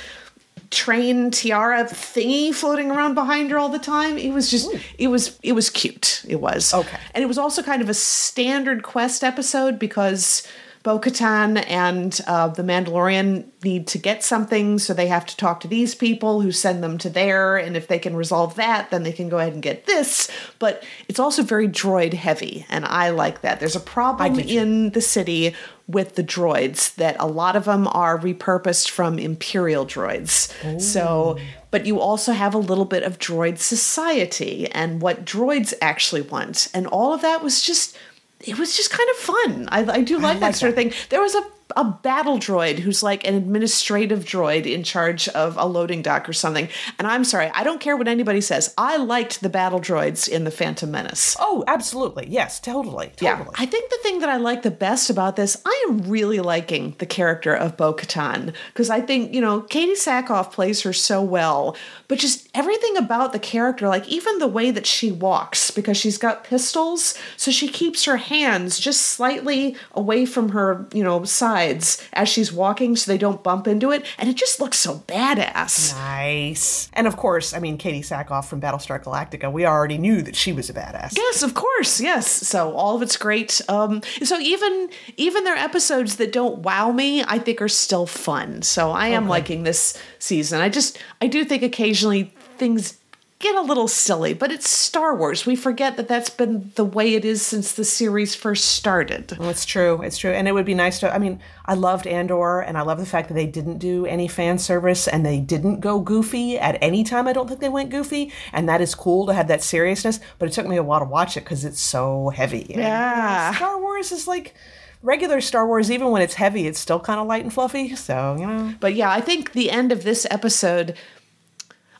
train 0.76 1.32
tiara 1.32 1.86
thingy 1.86 2.54
floating 2.54 2.92
around 2.92 3.16
behind 3.16 3.50
her 3.50 3.58
all 3.58 3.70
the 3.70 3.80
time. 3.80 4.18
It 4.18 4.32
was 4.32 4.52
just 4.52 4.70
it 4.98 5.08
was 5.08 5.40
it 5.42 5.54
was 5.54 5.70
cute. 5.70 6.24
It 6.28 6.42
was. 6.42 6.74
Okay. 6.74 7.00
And 7.14 7.24
it 7.24 7.28
was 7.28 7.38
also 7.38 7.64
kind 7.64 7.82
of 7.82 7.90
a 7.90 7.94
standard 7.94 8.84
quest 8.84 9.24
episode 9.24 9.80
because 9.80 10.46
Bo 10.86 11.00
Katan 11.00 11.66
and 11.68 12.22
uh, 12.28 12.48
the 12.48 12.62
Mandalorian 12.62 13.46
need 13.64 13.88
to 13.88 13.98
get 13.98 14.24
something, 14.24 14.78
so 14.78 14.94
they 14.94 15.08
have 15.08 15.26
to 15.26 15.36
talk 15.36 15.62
to 15.62 15.68
these 15.68 15.96
people 15.96 16.42
who 16.42 16.52
send 16.52 16.84
them 16.84 17.00
to 17.00 17.10
there. 17.10 17.58
And 17.58 17.76
if 17.76 17.88
they 17.88 17.98
can 17.98 18.16
resolve 18.16 18.54
that, 18.58 18.92
then 18.92 19.02
they 19.02 19.12
can 19.12 19.28
go 19.28 19.40
ahead 19.40 19.54
and 19.54 19.64
get 19.64 19.88
this. 19.88 20.30
But 20.60 20.84
it's 21.10 21.20
also 21.20 21.42
very 21.42 21.68
droid 21.68 22.14
heavy, 22.14 22.68
and 22.70 22.86
I 22.86 23.10
like 23.10 23.42
that. 23.42 23.60
There's 23.60 23.76
a 23.76 23.80
problem 23.80 24.36
in 24.40 24.92
the 24.92 25.02
city 25.02 25.56
with 25.88 26.14
the 26.14 26.24
droids 26.24 26.94
that 26.96 27.16
a 27.20 27.26
lot 27.26 27.56
of 27.56 27.66
them 27.66 27.88
are 27.88 28.20
repurposed 28.20 28.92
from 28.92 29.18
Imperial 29.18 29.88
droids. 29.88 30.54
So, 30.80 31.40
but 31.72 31.88
you 31.88 32.00
also 32.00 32.32
have 32.32 32.54
a 32.54 32.60
little 32.60 32.86
bit 32.86 33.02
of 33.02 33.18
droid 33.18 33.58
society 33.58 34.70
and 34.72 35.02
what 35.02 35.26
droids 35.26 35.74
actually 35.82 36.22
want. 36.22 36.68
And 36.76 36.86
all 36.86 37.12
of 37.12 37.22
that 37.22 37.42
was 37.44 37.64
just 37.64 37.98
it 38.42 38.58
was 38.60 38.76
just 38.76 38.92
kind 38.92 39.10
of 39.10 39.16
fun. 39.18 39.70
I, 39.72 39.98
I 40.00 40.02
do 40.02 40.20
like, 40.20 40.40
that 40.40 40.48
like 40.48 40.56
sort 40.56 40.70
of 40.70 40.76
thing. 40.76 40.94
There 41.10 41.22
was 41.22 41.36
a 41.36 41.44
a 41.76 41.84
battle 41.84 42.38
droid 42.38 42.80
who's 42.80 43.02
like 43.02 43.28
an 43.28 43.34
administrative 43.34 44.24
droid 44.24 44.72
in 44.72 44.84
charge 44.84 45.28
of 45.30 45.58
a 45.58 45.66
loading 45.66 46.02
dock 46.02 46.30
or 46.30 46.34
something. 46.34 46.70
And 47.00 47.08
I'm 47.08 47.24
sorry, 47.24 47.50
I 47.54 47.64
don't 47.64 47.82
care 47.82 47.98
what 47.98 48.08
anybody 48.08 48.42
says. 48.42 48.74
I 48.78 48.98
liked 48.98 49.42
the 49.42 49.50
battle 49.50 49.80
droids 49.80 50.28
in 50.28 50.44
the 50.44 50.52
Phantom 50.52 50.90
Menace. 50.92 51.36
Oh, 51.40 51.64
absolutely. 51.68 52.28
Yes, 52.30 52.60
totally. 52.60 53.12
Yeah, 53.20 53.38
Totally. 53.38 53.56
I 53.58 53.66
think 53.66 53.90
the 53.90 53.98
thing 54.04 54.20
that 54.20 54.30
I 54.30 54.38
like 54.38 54.62
the 54.62 54.72
best 54.72 55.10
about 55.10 55.36
this, 55.36 55.60
I 55.66 55.86
am 55.90 56.10
really 56.10 56.40
liking 56.40 56.96
the 57.00 57.06
character 57.06 57.56
of 57.56 57.78
Bo 57.78 57.94
Katan 57.94 58.54
because 58.68 58.90
I 58.90 59.02
think, 59.02 59.34
you 59.34 59.42
know, 59.42 59.62
Katee 59.62 59.94
Sackhoff 59.94 60.52
plays 60.52 60.82
her 60.82 60.94
so 60.94 61.22
well, 61.22 61.76
but 62.08 62.20
just 62.20 62.48
everything 62.54 62.96
about 62.98 63.34
the 63.34 63.40
character, 63.40 63.88
like 63.88 64.08
even 64.08 64.38
the 64.38 64.48
way 64.48 64.70
that 64.72 64.86
she 64.86 65.12
walks, 65.12 65.72
because 65.72 65.98
she's 65.98 66.18
got 66.18 66.44
pistols, 66.44 67.16
so 67.38 67.50
she 67.50 67.68
keeps 67.68 68.06
her 68.06 68.18
hands 68.18 68.80
just 68.80 69.02
slightly 69.02 69.76
away 69.94 70.26
from 70.26 70.50
her, 70.50 70.88
you 70.94 71.04
know, 71.04 71.24
side 71.24 71.55
sides 71.56 72.04
as 72.14 72.28
she's 72.28 72.52
walking 72.52 72.96
so 72.96 73.12
they 73.12 73.18
don't 73.18 73.42
bump 73.44 73.68
into 73.68 73.92
it. 73.92 74.06
And 74.18 74.30
it 74.30 74.36
just 74.36 74.60
looks 74.60 74.78
so 74.78 75.00
badass. 75.08 75.94
Nice. 75.94 76.90
And 76.94 77.08
of 77.08 77.16
course, 77.18 77.54
I 77.54 77.60
mean, 77.60 77.78
Katee 77.78 78.02
Sackhoff 78.02 78.46
from 78.46 78.60
Battlestar 78.62 79.02
Galactica, 79.02 79.52
we 79.52 79.66
already 79.66 79.98
knew 79.98 80.22
that 80.22 80.36
she 80.36 80.52
was 80.52 80.70
a 80.70 80.74
badass. 80.74 81.16
Yes, 81.16 81.44
of 81.44 81.54
course. 81.54 82.02
Yes. 82.02 82.30
So 82.30 82.74
all 82.74 82.96
of 82.96 83.02
it's 83.02 83.18
great. 83.18 83.62
Um, 83.70 84.02
so 84.24 84.40
even 84.40 84.90
even 85.18 85.44
their 85.44 85.56
episodes 85.56 86.18
that 86.18 86.32
don't 86.32 86.60
wow 86.60 86.92
me, 86.92 87.24
I 87.24 87.40
think 87.40 87.62
are 87.62 87.70
still 87.70 88.06
fun. 88.06 88.62
So 88.62 88.92
I 88.92 89.08
am 89.08 89.24
okay. 89.24 89.30
liking 89.30 89.64
this 89.64 89.98
season. 90.20 90.62
I 90.62 90.70
just 90.70 90.98
I 91.22 91.28
do 91.28 91.46
think 91.46 91.64
occasionally 91.64 92.34
things 92.58 92.98
get 93.46 93.56
a 93.56 93.62
little 93.62 93.88
silly, 93.88 94.34
but 94.34 94.52
it's 94.52 94.68
Star 94.68 95.16
Wars. 95.16 95.46
We 95.46 95.56
forget 95.56 95.98
that 95.98 96.08
that's 96.08 96.32
been 96.32 96.72
the 96.76 96.84
way 96.84 97.14
it 97.14 97.24
is 97.24 97.44
since 97.44 97.74
the 97.74 97.86
series 97.86 98.34
first 98.34 98.66
started. 98.66 99.38
Well, 99.38 99.50
it's 99.50 99.66
true. 99.66 100.02
It's 100.02 100.18
true. 100.18 100.32
And 100.32 100.48
it 100.48 100.54
would 100.54 100.66
be 100.66 100.74
nice 100.74 101.00
to, 101.02 101.14
I 101.14 101.20
mean, 101.20 101.40
I 101.66 101.76
loved 101.76 102.08
Andor 102.08 102.62
and 102.62 102.76
I 102.76 102.82
love 102.82 102.98
the 102.98 103.06
fact 103.06 103.28
that 103.28 103.36
they 103.36 103.46
didn't 103.46 103.78
do 103.78 104.06
any 104.08 104.28
fan 104.28 104.58
service 104.58 105.08
and 105.08 105.24
they 105.24 105.40
didn't 105.40 105.80
go 105.80 106.00
goofy 106.00 106.58
at 106.58 106.78
any 106.82 107.04
time. 107.04 107.28
I 107.28 107.34
don't 107.34 107.48
think 107.48 107.60
they 107.60 107.70
went 107.70 107.92
goofy. 107.92 108.32
And 108.52 108.68
that 108.68 108.82
is 108.82 108.96
cool 108.96 109.28
to 109.28 109.34
have 109.34 109.48
that 109.48 109.62
seriousness, 109.62 110.20
but 110.40 110.50
it 110.50 110.52
took 110.54 110.68
me 110.68 110.78
a 110.78 110.84
while 110.84 111.00
to 111.00 111.06
watch 111.06 111.38
it 111.38 111.42
because 111.42 111.66
it's 111.66 111.80
so 111.80 112.30
heavy. 112.30 112.66
Yeah. 112.70 113.50
And 113.50 113.56
Star 113.56 113.80
Wars 113.80 114.12
is 114.12 114.28
like, 114.28 114.56
regular 115.04 115.40
Star 115.40 115.68
Wars, 115.68 115.92
even 115.92 116.10
when 116.10 116.24
it's 116.24 116.34
heavy, 116.34 116.66
it's 116.66 116.80
still 116.80 117.00
kind 117.00 117.20
of 117.20 117.28
light 117.28 117.44
and 117.44 117.54
fluffy. 117.54 117.96
So, 117.96 118.36
you 118.40 118.48
know. 118.48 118.74
But 118.80 118.96
yeah, 118.96 119.12
I 119.12 119.22
think 119.22 119.52
the 119.52 119.70
end 119.70 119.92
of 119.92 120.02
this 120.02 120.26
episode 120.32 120.96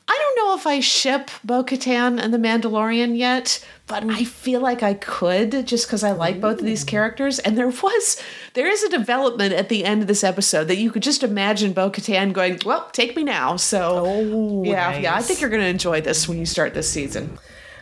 I 0.08 0.18
don't 0.20 0.46
know 0.46 0.56
if 0.56 0.68
I 0.68 0.82
ship 0.82 1.32
Bo 1.44 1.64
Katan 1.64 2.22
and 2.22 2.32
The 2.32 2.38
Mandalorian 2.38 3.18
yet, 3.18 3.66
but 3.88 4.04
I 4.04 4.24
feel 4.24 4.62
like 4.62 4.84
I 4.84 4.94
could 4.94 5.66
just 5.66 5.88
because 5.88 6.04
I 6.04 6.12
like 6.12 6.40
both 6.40 6.60
of 6.60 6.66
these 6.66 6.84
characters. 6.84 7.40
And 7.40 7.58
there 7.58 7.70
was, 7.70 8.22
there 8.54 8.68
is 8.68 8.84
a 8.84 8.90
development 8.90 9.54
at 9.54 9.70
the 9.70 9.84
end 9.84 10.04
of 10.04 10.08
this 10.08 10.24
episode 10.24 10.66
that 10.66 10.78
you 10.78 10.92
could 10.92 11.02
just 11.02 11.24
imagine 11.24 11.74
Bo 11.74 11.90
Katan 11.90 12.34
going, 12.34 12.60
Well, 12.64 12.88
take 12.92 13.16
me 13.16 13.24
now. 13.24 13.56
So, 13.56 14.04
oh, 14.06 14.64
yeah, 14.64 14.92
nice. 14.92 15.04
yeah, 15.04 15.16
I 15.16 15.22
think 15.24 15.42
you're 15.42 15.50
going 15.50 15.64
to 15.64 15.68
enjoy 15.68 16.02
this 16.02 16.28
when 16.28 16.38
you 16.38 16.46
start 16.46 16.76
this 16.76 16.90
season. 16.90 17.40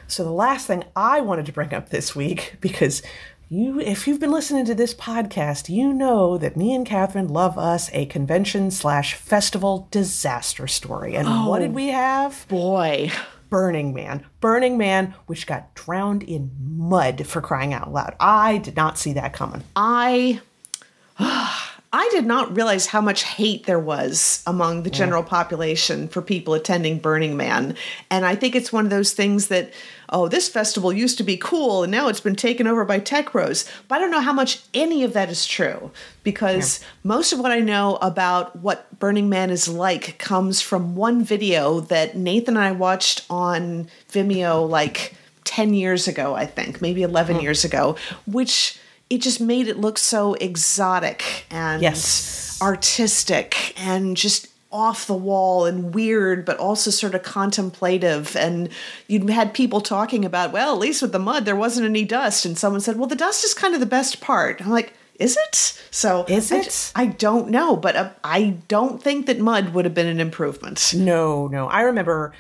So, 0.08 0.24
the 0.24 0.32
last 0.32 0.66
thing 0.68 0.86
I 0.96 1.20
wanted 1.20 1.46
to 1.48 1.52
bring 1.52 1.74
up 1.74 1.90
this 1.90 2.16
week, 2.16 2.56
because 2.62 3.02
you 3.50 3.80
if 3.80 4.08
you've 4.08 4.20
been 4.20 4.32
listening 4.32 4.66
to 4.66 4.76
this 4.76 4.94
podcast 4.94 5.70
you 5.70 5.94
know 5.94 6.38
that 6.38 6.58
me 6.58 6.74
and 6.74 6.88
Kathryn 6.88 7.30
love 7.30 7.58
us 7.58 7.90
a 7.94 8.06
convention 8.06 8.72
slash 8.72 9.16
festival 9.16 9.88
disaster 9.92 10.68
story. 10.68 11.16
And 11.16 11.28
oh, 11.28 11.50
what 11.50 11.60
did 11.60 11.74
we 11.74 11.88
have? 11.88 12.46
boy. 12.48 13.12
Burning 13.50 13.94
man. 13.94 14.26
Burning 14.40 14.78
man 14.78 15.14
which 15.28 15.46
got 15.46 15.74
drowned 15.76 16.24
in 16.24 16.52
mud 16.60 17.28
for 17.28 17.42
crying 17.42 17.74
out 17.74 17.94
loud. 17.94 18.16
I 18.20 18.58
did 18.58 18.76
not 18.76 18.98
see 18.98 19.14
that 19.14 19.34
coming. 19.34 19.64
I 19.76 20.42
I 21.96 22.10
did 22.12 22.26
not 22.26 22.56
realize 22.56 22.88
how 22.88 23.02
much 23.02 23.22
hate 23.22 23.68
there 23.68 23.80
was 23.80 24.42
among 24.48 24.82
the 24.82 24.90
mm. 24.90 24.94
general 24.94 25.22
population 25.22 26.08
for 26.08 26.24
people 26.24 26.56
attending 26.56 26.98
Burning 26.98 27.38
Man. 27.38 27.76
And 28.10 28.26
I 28.26 28.36
think 28.36 28.56
it's 28.56 28.74
one 28.74 28.86
of 28.86 28.90
those 28.90 29.14
things 29.14 29.50
that 29.50 29.72
oh, 30.14 30.28
this 30.28 30.48
festival 30.48 30.94
used 30.94 31.18
to 31.18 31.24
be 31.24 31.36
cool 31.36 31.84
and 31.84 31.92
now 31.92 32.08
it's 32.08 32.20
been 32.20 32.36
taken 32.36 32.68
over 32.68 32.86
by 32.86 33.00
tech 33.00 33.32
bros. 33.32 33.66
But 33.88 33.96
I 33.96 34.00
don't 34.00 34.12
know 34.12 34.22
how 34.22 34.32
much 34.32 34.62
any 34.74 35.04
of 35.04 35.14
that 35.14 35.30
is 35.30 35.46
true 35.46 35.92
because 36.24 36.80
yeah. 36.80 36.88
most 37.04 37.34
of 37.34 37.40
what 37.40 37.52
I 37.52 37.60
know 37.60 37.98
about 38.02 38.56
what 38.58 39.00
Burning 39.00 39.28
Man 39.28 39.50
is 39.50 39.68
like 39.68 40.20
comes 40.20 40.62
from 40.62 40.96
one 40.96 41.24
video 41.24 41.80
that 41.82 42.16
Nathan 42.16 42.56
and 42.56 42.64
I 42.64 42.72
watched 42.72 43.26
on 43.30 43.90
Vimeo 44.12 44.70
like 44.70 45.16
10 45.46 45.74
years 45.74 46.08
ago, 46.08 46.36
I 46.36 46.46
think, 46.46 46.80
maybe 46.80 47.02
11 47.02 47.38
mm. 47.38 47.42
years 47.42 47.66
ago, 47.66 47.98
which 48.28 48.80
it 49.10 49.22
just 49.22 49.42
made 49.42 49.68
it 49.68 49.78
look 49.78 49.98
so 49.98 50.36
exotic 50.36 51.46
and 51.50 51.82
yes. 51.82 52.60
artistic 52.62 53.74
and 53.80 54.16
just 54.16 54.48
off 54.74 55.08
the 55.08 55.14
wall 55.14 55.66
and 55.66 55.94
weird, 55.94 56.44
but 56.44 56.58
also 56.58 56.90
sort 56.90 57.16
of 57.16 57.24
contemplative. 57.24 58.36
And 58.36 58.70
you 59.08 59.28
had 59.28 59.54
people 59.54 59.80
talking 59.80 60.26
about, 60.26 60.52
well, 60.52 60.74
at 60.74 60.80
least 60.80 61.02
with 61.02 61.12
the 61.12 61.20
mud, 61.20 61.46
there 61.46 61.56
wasn't 61.56 61.86
any 61.86 62.04
dust. 62.04 62.46
And 62.46 62.58
someone 62.58 62.82
said, 62.82 62.98
well, 62.98 63.08
the 63.08 63.16
dust 63.16 63.46
is 63.46 63.54
kind 63.54 63.74
of 63.74 63.80
the 63.80 63.86
best 63.86 64.20
part. 64.20 64.60
I'm 64.62 64.72
like, 64.72 64.94
is 65.20 65.38
it? 65.38 65.80
So 65.92 66.26
is 66.28 66.52
it? 66.52 66.92
I, 66.96 67.04
I 67.04 67.06
don't 67.06 67.50
know, 67.50 67.78
but 67.78 67.96
uh, 67.96 68.10
I 68.24 68.58
don't 68.68 69.02
think 69.02 69.28
that 69.28 69.40
mud 69.40 69.74
would 69.74 69.86
have 69.86 69.94
been 69.94 70.08
an 70.08 70.20
improvement. 70.20 70.94
No, 70.96 71.48
no. 71.48 71.68
I 71.68 71.82
remember 71.84 72.34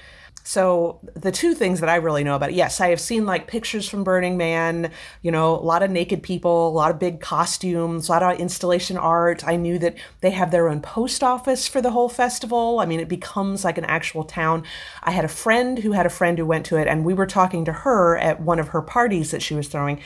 so 0.45 0.99
the 1.15 1.31
two 1.31 1.53
things 1.53 1.79
that 1.79 1.87
I 1.87 1.95
really 1.95 2.23
know 2.23 2.35
about 2.35 2.49
it, 2.49 2.55
yes, 2.55 2.81
I 2.81 2.89
have 2.89 2.99
seen 2.99 3.25
like 3.25 3.47
pictures 3.47 3.87
from 3.87 4.03
Burning 4.03 4.35
Man, 4.35 4.91
you 5.21 5.31
know, 5.31 5.55
a 5.55 5.63
lot 5.63 5.83
of 5.83 5.89
naked 5.89 6.21
people, 6.21 6.67
a 6.67 6.69
lot 6.69 6.91
of 6.91 6.99
big 6.99 7.21
costumes, 7.21 8.09
a 8.09 8.11
lot 8.11 8.23
of 8.23 8.39
installation 8.39 8.97
art. 8.97 9.47
I 9.47 9.55
knew 9.55 9.79
that 9.79 9.95
they 10.19 10.31
have 10.31 10.51
their 10.51 10.67
own 10.67 10.81
post 10.81 11.23
office 11.23 11.65
for 11.65 11.81
the 11.81 11.91
whole 11.91 12.09
festival. 12.09 12.81
I 12.81 12.85
mean, 12.85 12.99
it 12.99 13.07
becomes 13.07 13.63
like 13.63 13.77
an 13.77 13.85
actual 13.85 14.25
town. 14.25 14.65
I 15.01 15.11
had 15.11 15.23
a 15.23 15.29
friend 15.29 15.79
who 15.79 15.93
had 15.93 16.05
a 16.05 16.09
friend 16.09 16.37
who 16.37 16.45
went 16.45 16.65
to 16.67 16.77
it, 16.77 16.89
and 16.89 17.05
we 17.05 17.13
were 17.13 17.25
talking 17.25 17.63
to 17.65 17.71
her 17.71 18.17
at 18.17 18.41
one 18.41 18.59
of 18.59 18.69
her 18.69 18.81
parties 18.81 19.31
that 19.31 19.41
she 19.41 19.55
was 19.55 19.69
throwing, 19.69 20.01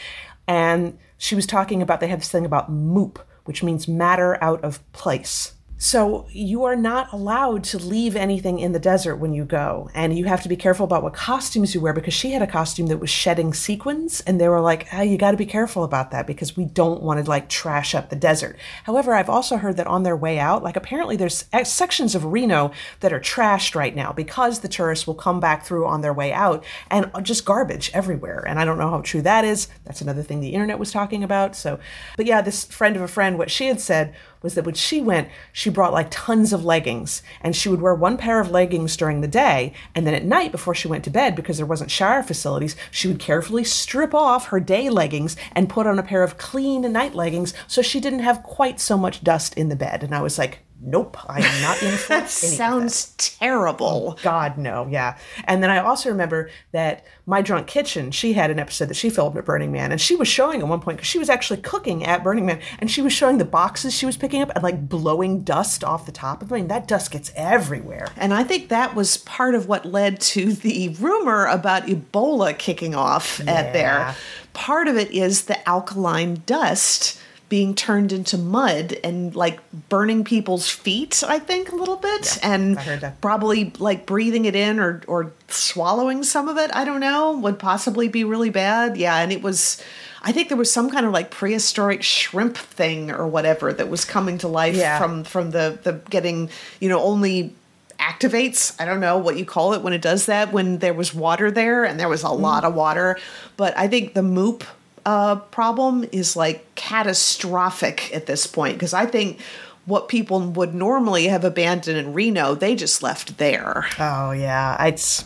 and 0.47 0.99
she 1.17 1.33
was 1.33 1.47
talking 1.47 1.81
about 1.81 1.99
they 1.99 2.09
have 2.09 2.19
this 2.19 2.31
thing 2.31 2.45
about 2.45 2.71
moop, 2.71 3.17
which 3.45 3.63
means 3.63 3.87
matter 3.87 4.41
out 4.43 4.63
of 4.63 4.89
place. 4.91 5.53
So 5.79 6.25
you 6.31 6.63
are 6.63 6.75
not 6.75 7.13
allowed 7.13 7.63
to 7.65 7.77
leave 7.77 8.15
anything 8.15 8.57
in 8.57 8.71
the 8.71 8.79
desert 8.79 9.17
when 9.17 9.33
you 9.33 9.45
go. 9.45 9.91
And 9.93 10.17
you 10.17 10.25
have 10.25 10.41
to 10.41 10.49
be 10.49 10.55
careful 10.55 10.85
about 10.85 11.03
what 11.03 11.13
costumes 11.13 11.75
you 11.75 11.81
wear 11.81 11.93
because 11.93 12.15
she 12.15 12.31
had 12.31 12.41
a 12.41 12.47
costume 12.47 12.87
that 12.87 12.97
was 12.97 13.11
shedding 13.11 13.53
sequins. 13.53 14.21
And 14.21 14.41
they 14.41 14.49
were 14.49 14.59
like, 14.59 14.87
oh, 14.91 15.03
you 15.03 15.19
got 15.19 15.31
to 15.31 15.37
be 15.37 15.45
careful 15.45 15.83
about 15.83 16.09
that 16.11 16.25
because 16.25 16.57
we 16.57 16.65
don't 16.65 17.03
want 17.03 17.23
to 17.23 17.29
like 17.29 17.47
trash 17.47 17.93
up 17.93 18.09
the 18.09 18.15
desert. 18.15 18.57
However, 18.85 19.13
I've 19.13 19.29
also 19.29 19.57
heard 19.57 19.77
that 19.77 19.85
on 19.85 20.01
their 20.01 20.17
way 20.17 20.39
out, 20.39 20.63
like 20.63 20.75
apparently 20.75 21.15
there's 21.15 21.45
sections 21.63 22.15
of 22.15 22.25
Reno 22.25 22.71
that 23.01 23.13
are 23.13 23.19
trashed 23.19 23.75
right 23.75 23.95
now 23.95 24.11
because 24.11 24.61
the 24.61 24.67
tourists 24.67 25.05
will 25.05 25.13
come 25.13 25.39
back 25.39 25.63
through 25.63 25.85
on 25.85 26.01
their 26.01 26.13
way 26.13 26.33
out 26.33 26.65
and 26.89 27.11
uh, 27.13 27.21
just 27.21 27.45
garbage 27.45 27.91
everywhere. 27.93 28.43
And 28.47 28.59
I 28.59 28.65
don't 28.65 28.79
know 28.79 28.89
how 28.89 29.01
true 29.01 29.21
that 29.21 29.45
is. 29.45 29.67
That's 29.85 30.01
another 30.01 30.23
thing 30.23 30.39
the 30.39 30.55
internet 30.55 30.79
was 30.79 30.91
talking 30.91 31.23
about. 31.23 31.55
So, 31.55 31.79
but 32.15 32.25
yeah, 32.25 32.41
this 32.41 32.65
friend 32.65 32.95
of 32.95 33.03
a 33.03 33.07
friend, 33.07 33.37
what 33.37 33.51
she 33.51 33.67
had 33.67 33.79
said 33.79 34.15
was 34.41 34.55
that 34.55 34.65
when 34.65 34.75
she 34.75 35.01
went, 35.01 35.29
she 35.51 35.69
brought 35.69 35.93
like 35.93 36.07
tons 36.09 36.53
of 36.53 36.65
leggings 36.65 37.21
and 37.41 37.55
she 37.55 37.69
would 37.69 37.81
wear 37.81 37.95
one 37.95 38.17
pair 38.17 38.39
of 38.39 38.51
leggings 38.51 38.95
during 38.97 39.21
the 39.21 39.27
day. 39.27 39.73
And 39.95 40.05
then 40.05 40.13
at 40.13 40.25
night, 40.25 40.51
before 40.51 40.75
she 40.75 40.87
went 40.87 41.03
to 41.05 41.09
bed, 41.09 41.35
because 41.35 41.57
there 41.57 41.65
wasn't 41.65 41.91
shower 41.91 42.23
facilities, 42.23 42.75
she 42.91 43.07
would 43.07 43.19
carefully 43.19 43.63
strip 43.63 44.13
off 44.13 44.47
her 44.47 44.59
day 44.59 44.89
leggings 44.89 45.35
and 45.53 45.69
put 45.69 45.87
on 45.87 45.99
a 45.99 46.03
pair 46.03 46.23
of 46.23 46.37
clean 46.37 46.81
night 46.91 47.15
leggings 47.15 47.53
so 47.67 47.81
she 47.81 47.99
didn't 47.99 48.19
have 48.19 48.43
quite 48.43 48.79
so 48.79 48.97
much 48.97 49.23
dust 49.23 49.53
in 49.55 49.69
the 49.69 49.75
bed. 49.75 50.03
And 50.03 50.13
I 50.13 50.21
was 50.21 50.37
like, 50.37 50.59
nope, 50.81 51.17
I 51.29 51.39
am 51.39 51.61
not 51.61 51.81
in 51.81 51.97
for 51.97 52.09
that 52.09 52.29
sounds 52.29 53.13
terrible. 53.17 54.15
Oh, 54.17 54.23
God, 54.23 54.57
no, 54.57 54.87
yeah. 54.89 55.17
And 55.45 55.63
then 55.63 55.69
I 55.69 55.79
also 55.79 56.09
remember 56.09 56.49
that 56.71 57.05
My 57.25 57.41
Drunk 57.41 57.67
Kitchen, 57.67 58.11
she 58.11 58.33
had 58.33 58.51
an 58.51 58.59
episode 58.59 58.89
that 58.89 58.95
she 58.95 59.09
filmed 59.09 59.37
at 59.37 59.45
Burning 59.45 59.71
Man, 59.71 59.91
and 59.91 59.99
she 59.99 60.15
was 60.15 60.27
showing 60.27 60.61
at 60.61 60.67
one 60.67 60.79
point 60.79 60.97
because 60.97 61.09
she 61.09 61.19
was 61.19 61.29
actually 61.29 61.61
cooking 61.61 62.05
at 62.05 62.23
Burning 62.23 62.45
Man, 62.45 62.59
and 62.79 62.89
she 62.91 63.01
was 63.01 63.13
showing 63.13 63.37
the 63.37 63.45
boxes 63.45 63.93
she 63.93 64.05
was 64.05 64.17
picking 64.17 64.41
up 64.41 64.51
and 64.55 64.63
like 64.63 64.87
blowing 64.87 65.41
dust 65.41 65.83
off 65.83 66.05
the 66.05 66.11
top 66.11 66.41
of 66.41 66.49
them. 66.49 66.57
I 66.57 66.59
mean, 66.59 66.67
that 66.69 66.87
dust 66.87 67.11
gets 67.11 67.31
everywhere. 67.35 68.07
And 68.15 68.33
I 68.33 68.43
think 68.43 68.69
that 68.69 68.95
was 68.95 69.17
part 69.17 69.55
of 69.55 69.67
what 69.67 69.85
led 69.85 70.19
to 70.21 70.53
the 70.53 70.89
rumor 70.89 71.45
about 71.47 71.87
Ebola 71.87 72.57
kicking 72.57 72.95
off 72.95 73.41
yeah. 73.43 73.51
at 73.51 73.73
there. 73.73 74.15
Part 74.53 74.87
of 74.87 74.97
it 74.97 75.11
is 75.11 75.45
the 75.45 75.67
alkaline 75.67 76.41
dust 76.45 77.19
being 77.49 77.73
turned 77.73 78.11
into 78.11 78.37
mud 78.37 78.97
and 79.03 79.35
like 79.35 79.59
burning 79.87 80.23
people's 80.23 80.69
feet, 80.69 81.23
I 81.25 81.39
think, 81.39 81.71
a 81.71 81.75
little 81.75 81.95
bit. 81.95 82.37
Yeah, 82.41 82.53
and 82.53 83.13
probably 83.21 83.71
like 83.79 84.05
breathing 84.05 84.45
it 84.45 84.55
in 84.55 84.79
or, 84.79 85.01
or 85.07 85.31
swallowing 85.47 86.23
some 86.23 86.49
of 86.49 86.57
it, 86.57 86.69
I 86.73 86.83
don't 86.83 86.99
know, 86.99 87.37
would 87.37 87.57
possibly 87.57 88.09
be 88.09 88.23
really 88.25 88.49
bad. 88.49 88.97
Yeah. 88.97 89.17
And 89.17 89.31
it 89.31 89.41
was, 89.41 89.81
I 90.23 90.33
think 90.33 90.49
there 90.49 90.57
was 90.57 90.71
some 90.71 90.89
kind 90.89 91.05
of 91.05 91.13
like 91.13 91.31
prehistoric 91.31 92.03
shrimp 92.03 92.57
thing 92.57 93.11
or 93.11 93.25
whatever 93.25 93.71
that 93.71 93.87
was 93.87 94.03
coming 94.03 94.37
to 94.39 94.49
life 94.49 94.75
yeah. 94.75 94.99
from, 94.99 95.23
from 95.23 95.51
the, 95.51 95.79
the 95.83 95.93
getting, 96.09 96.49
you 96.81 96.89
know, 96.89 97.01
only 97.01 97.53
activates. 97.97 98.75
I 98.79 98.85
don't 98.85 98.99
know 98.99 99.17
what 99.17 99.37
you 99.37 99.45
call 99.45 99.73
it 99.73 99.81
when 99.81 99.93
it 99.93 100.01
does 100.01 100.25
that, 100.25 100.51
when 100.51 100.79
there 100.79 100.93
was 100.93 101.13
water 101.13 101.49
there 101.49 101.85
and 101.85 101.97
there 101.99 102.09
was 102.09 102.23
a 102.23 102.27
mm. 102.27 102.39
lot 102.39 102.65
of 102.65 102.75
water. 102.75 103.17
But 103.55 103.77
I 103.77 103.87
think 103.87 104.15
the 104.15 104.21
moop 104.21 104.63
uh, 105.07 105.37
problem 105.37 106.05
is 106.11 106.35
like 106.35 106.75
catastrophic 106.75 108.13
at 108.13 108.25
this 108.25 108.45
point 108.45 108.75
because 108.75 108.93
I 108.93 109.05
think 109.05 109.39
what 109.85 110.09
people 110.09 110.41
would 110.41 110.75
normally 110.75 111.27
have 111.27 111.45
abandoned 111.45 111.97
in 111.97 112.13
Reno, 112.13 112.55
they 112.55 112.75
just 112.75 113.01
left 113.01 113.37
there. 113.37 113.85
Oh 113.97 114.31
yeah, 114.31 114.83
it's. 114.85 115.23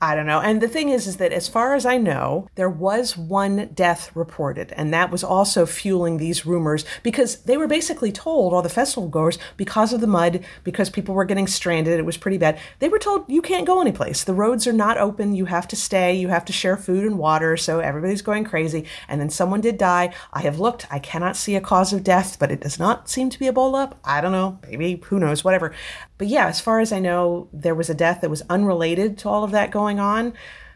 I 0.00 0.14
don't 0.14 0.26
know. 0.26 0.40
And 0.40 0.60
the 0.60 0.68
thing 0.68 0.88
is, 0.88 1.06
is 1.06 1.16
that 1.18 1.32
as 1.32 1.48
far 1.48 1.74
as 1.74 1.84
I 1.84 1.98
know, 1.98 2.48
there 2.54 2.70
was 2.70 3.16
one 3.16 3.70
death 3.74 4.10
reported, 4.14 4.72
and 4.72 4.94
that 4.94 5.10
was 5.10 5.22
also 5.22 5.66
fueling 5.66 6.16
these 6.16 6.46
rumors 6.46 6.84
because 7.02 7.42
they 7.42 7.56
were 7.56 7.66
basically 7.66 8.12
told, 8.12 8.54
all 8.54 8.62
the 8.62 8.68
festival 8.68 9.08
goers, 9.08 9.38
because 9.56 9.92
of 9.92 10.00
the 10.00 10.06
mud, 10.06 10.44
because 10.64 10.88
people 10.88 11.14
were 11.14 11.24
getting 11.24 11.46
stranded, 11.46 11.98
it 11.98 12.06
was 12.06 12.16
pretty 12.16 12.38
bad. 12.38 12.58
They 12.78 12.88
were 12.88 12.98
told, 12.98 13.28
you 13.28 13.42
can't 13.42 13.66
go 13.66 13.80
anyplace. 13.80 14.24
The 14.24 14.34
roads 14.34 14.66
are 14.66 14.72
not 14.72 14.98
open. 14.98 15.34
You 15.34 15.46
have 15.46 15.68
to 15.68 15.76
stay. 15.76 16.14
You 16.14 16.28
have 16.28 16.44
to 16.46 16.52
share 16.52 16.76
food 16.76 17.04
and 17.04 17.18
water. 17.18 17.56
So 17.56 17.80
everybody's 17.80 18.22
going 18.22 18.44
crazy. 18.44 18.84
And 19.08 19.20
then 19.20 19.30
someone 19.30 19.60
did 19.60 19.78
die. 19.78 20.14
I 20.32 20.42
have 20.42 20.58
looked. 20.58 20.86
I 20.90 20.98
cannot 20.98 21.36
see 21.36 21.56
a 21.56 21.60
cause 21.60 21.92
of 21.92 22.04
death, 22.04 22.38
but 22.38 22.50
it 22.50 22.60
does 22.60 22.78
not 22.78 23.08
seem 23.08 23.30
to 23.30 23.38
be 23.38 23.46
a 23.46 23.52
Ebola. 23.52 23.94
I 24.04 24.20
don't 24.20 24.32
know. 24.32 24.58
Maybe, 24.68 25.00
who 25.06 25.18
knows, 25.18 25.42
whatever. 25.42 25.74
But 26.18 26.28
yeah, 26.28 26.46
as 26.46 26.60
far 26.60 26.80
as 26.80 26.92
I 26.92 26.98
know, 26.98 27.48
there 27.52 27.74
was 27.74 27.90
a 27.90 27.94
death 27.94 28.20
that 28.20 28.30
was 28.30 28.42
unrelated 28.48 29.18
to 29.18 29.28
all 29.28 29.44
of 29.44 29.52
that 29.52 29.70
going 29.70 29.87
on. 29.96 30.34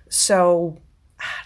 So 0.09 0.79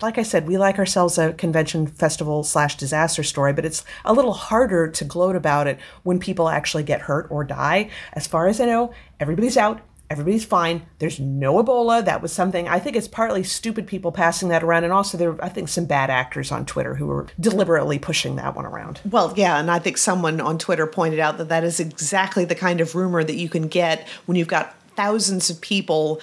like 0.00 0.18
I 0.18 0.22
said, 0.22 0.46
we 0.46 0.58
like 0.58 0.78
ourselves 0.78 1.18
a 1.18 1.32
convention 1.32 1.86
festival 1.86 2.42
slash 2.44 2.76
disaster 2.76 3.22
story, 3.22 3.52
but 3.52 3.64
it's 3.64 3.84
a 4.04 4.12
little 4.12 4.32
harder 4.32 4.88
to 4.88 5.04
gloat 5.04 5.36
about 5.36 5.66
it 5.66 5.78
when 6.02 6.18
people 6.18 6.48
actually 6.48 6.82
get 6.82 7.02
hurt 7.02 7.26
or 7.30 7.44
die. 7.44 7.90
As 8.12 8.26
far 8.26 8.48
as 8.48 8.60
I 8.60 8.66
know, 8.66 8.92
everybody's 9.20 9.56
out. 9.56 9.80
Everybody's 10.08 10.44
fine. 10.44 10.86
There's 11.00 11.18
no 11.18 11.60
Ebola. 11.60 12.04
That 12.04 12.22
was 12.22 12.32
something. 12.32 12.68
I 12.68 12.78
think 12.78 12.94
it's 12.94 13.08
partly 13.08 13.42
stupid 13.42 13.88
people 13.88 14.12
passing 14.12 14.50
that 14.50 14.62
around, 14.62 14.84
and 14.84 14.92
also 14.92 15.18
there, 15.18 15.44
I 15.44 15.48
think, 15.48 15.68
some 15.68 15.84
bad 15.84 16.10
actors 16.10 16.52
on 16.52 16.64
Twitter 16.64 16.94
who 16.94 17.06
were 17.06 17.26
deliberately 17.40 17.98
pushing 17.98 18.36
that 18.36 18.54
one 18.54 18.66
around. 18.66 19.00
Well, 19.04 19.34
yeah, 19.36 19.58
and 19.58 19.68
I 19.68 19.80
think 19.80 19.98
someone 19.98 20.40
on 20.40 20.58
Twitter 20.58 20.86
pointed 20.86 21.18
out 21.18 21.38
that 21.38 21.48
that 21.48 21.64
is 21.64 21.80
exactly 21.80 22.44
the 22.44 22.54
kind 22.54 22.80
of 22.80 22.94
rumor 22.94 23.24
that 23.24 23.34
you 23.34 23.48
can 23.48 23.66
get 23.66 24.06
when 24.26 24.36
you've 24.36 24.46
got 24.46 24.76
thousands 24.94 25.50
of 25.50 25.60
people 25.60 26.20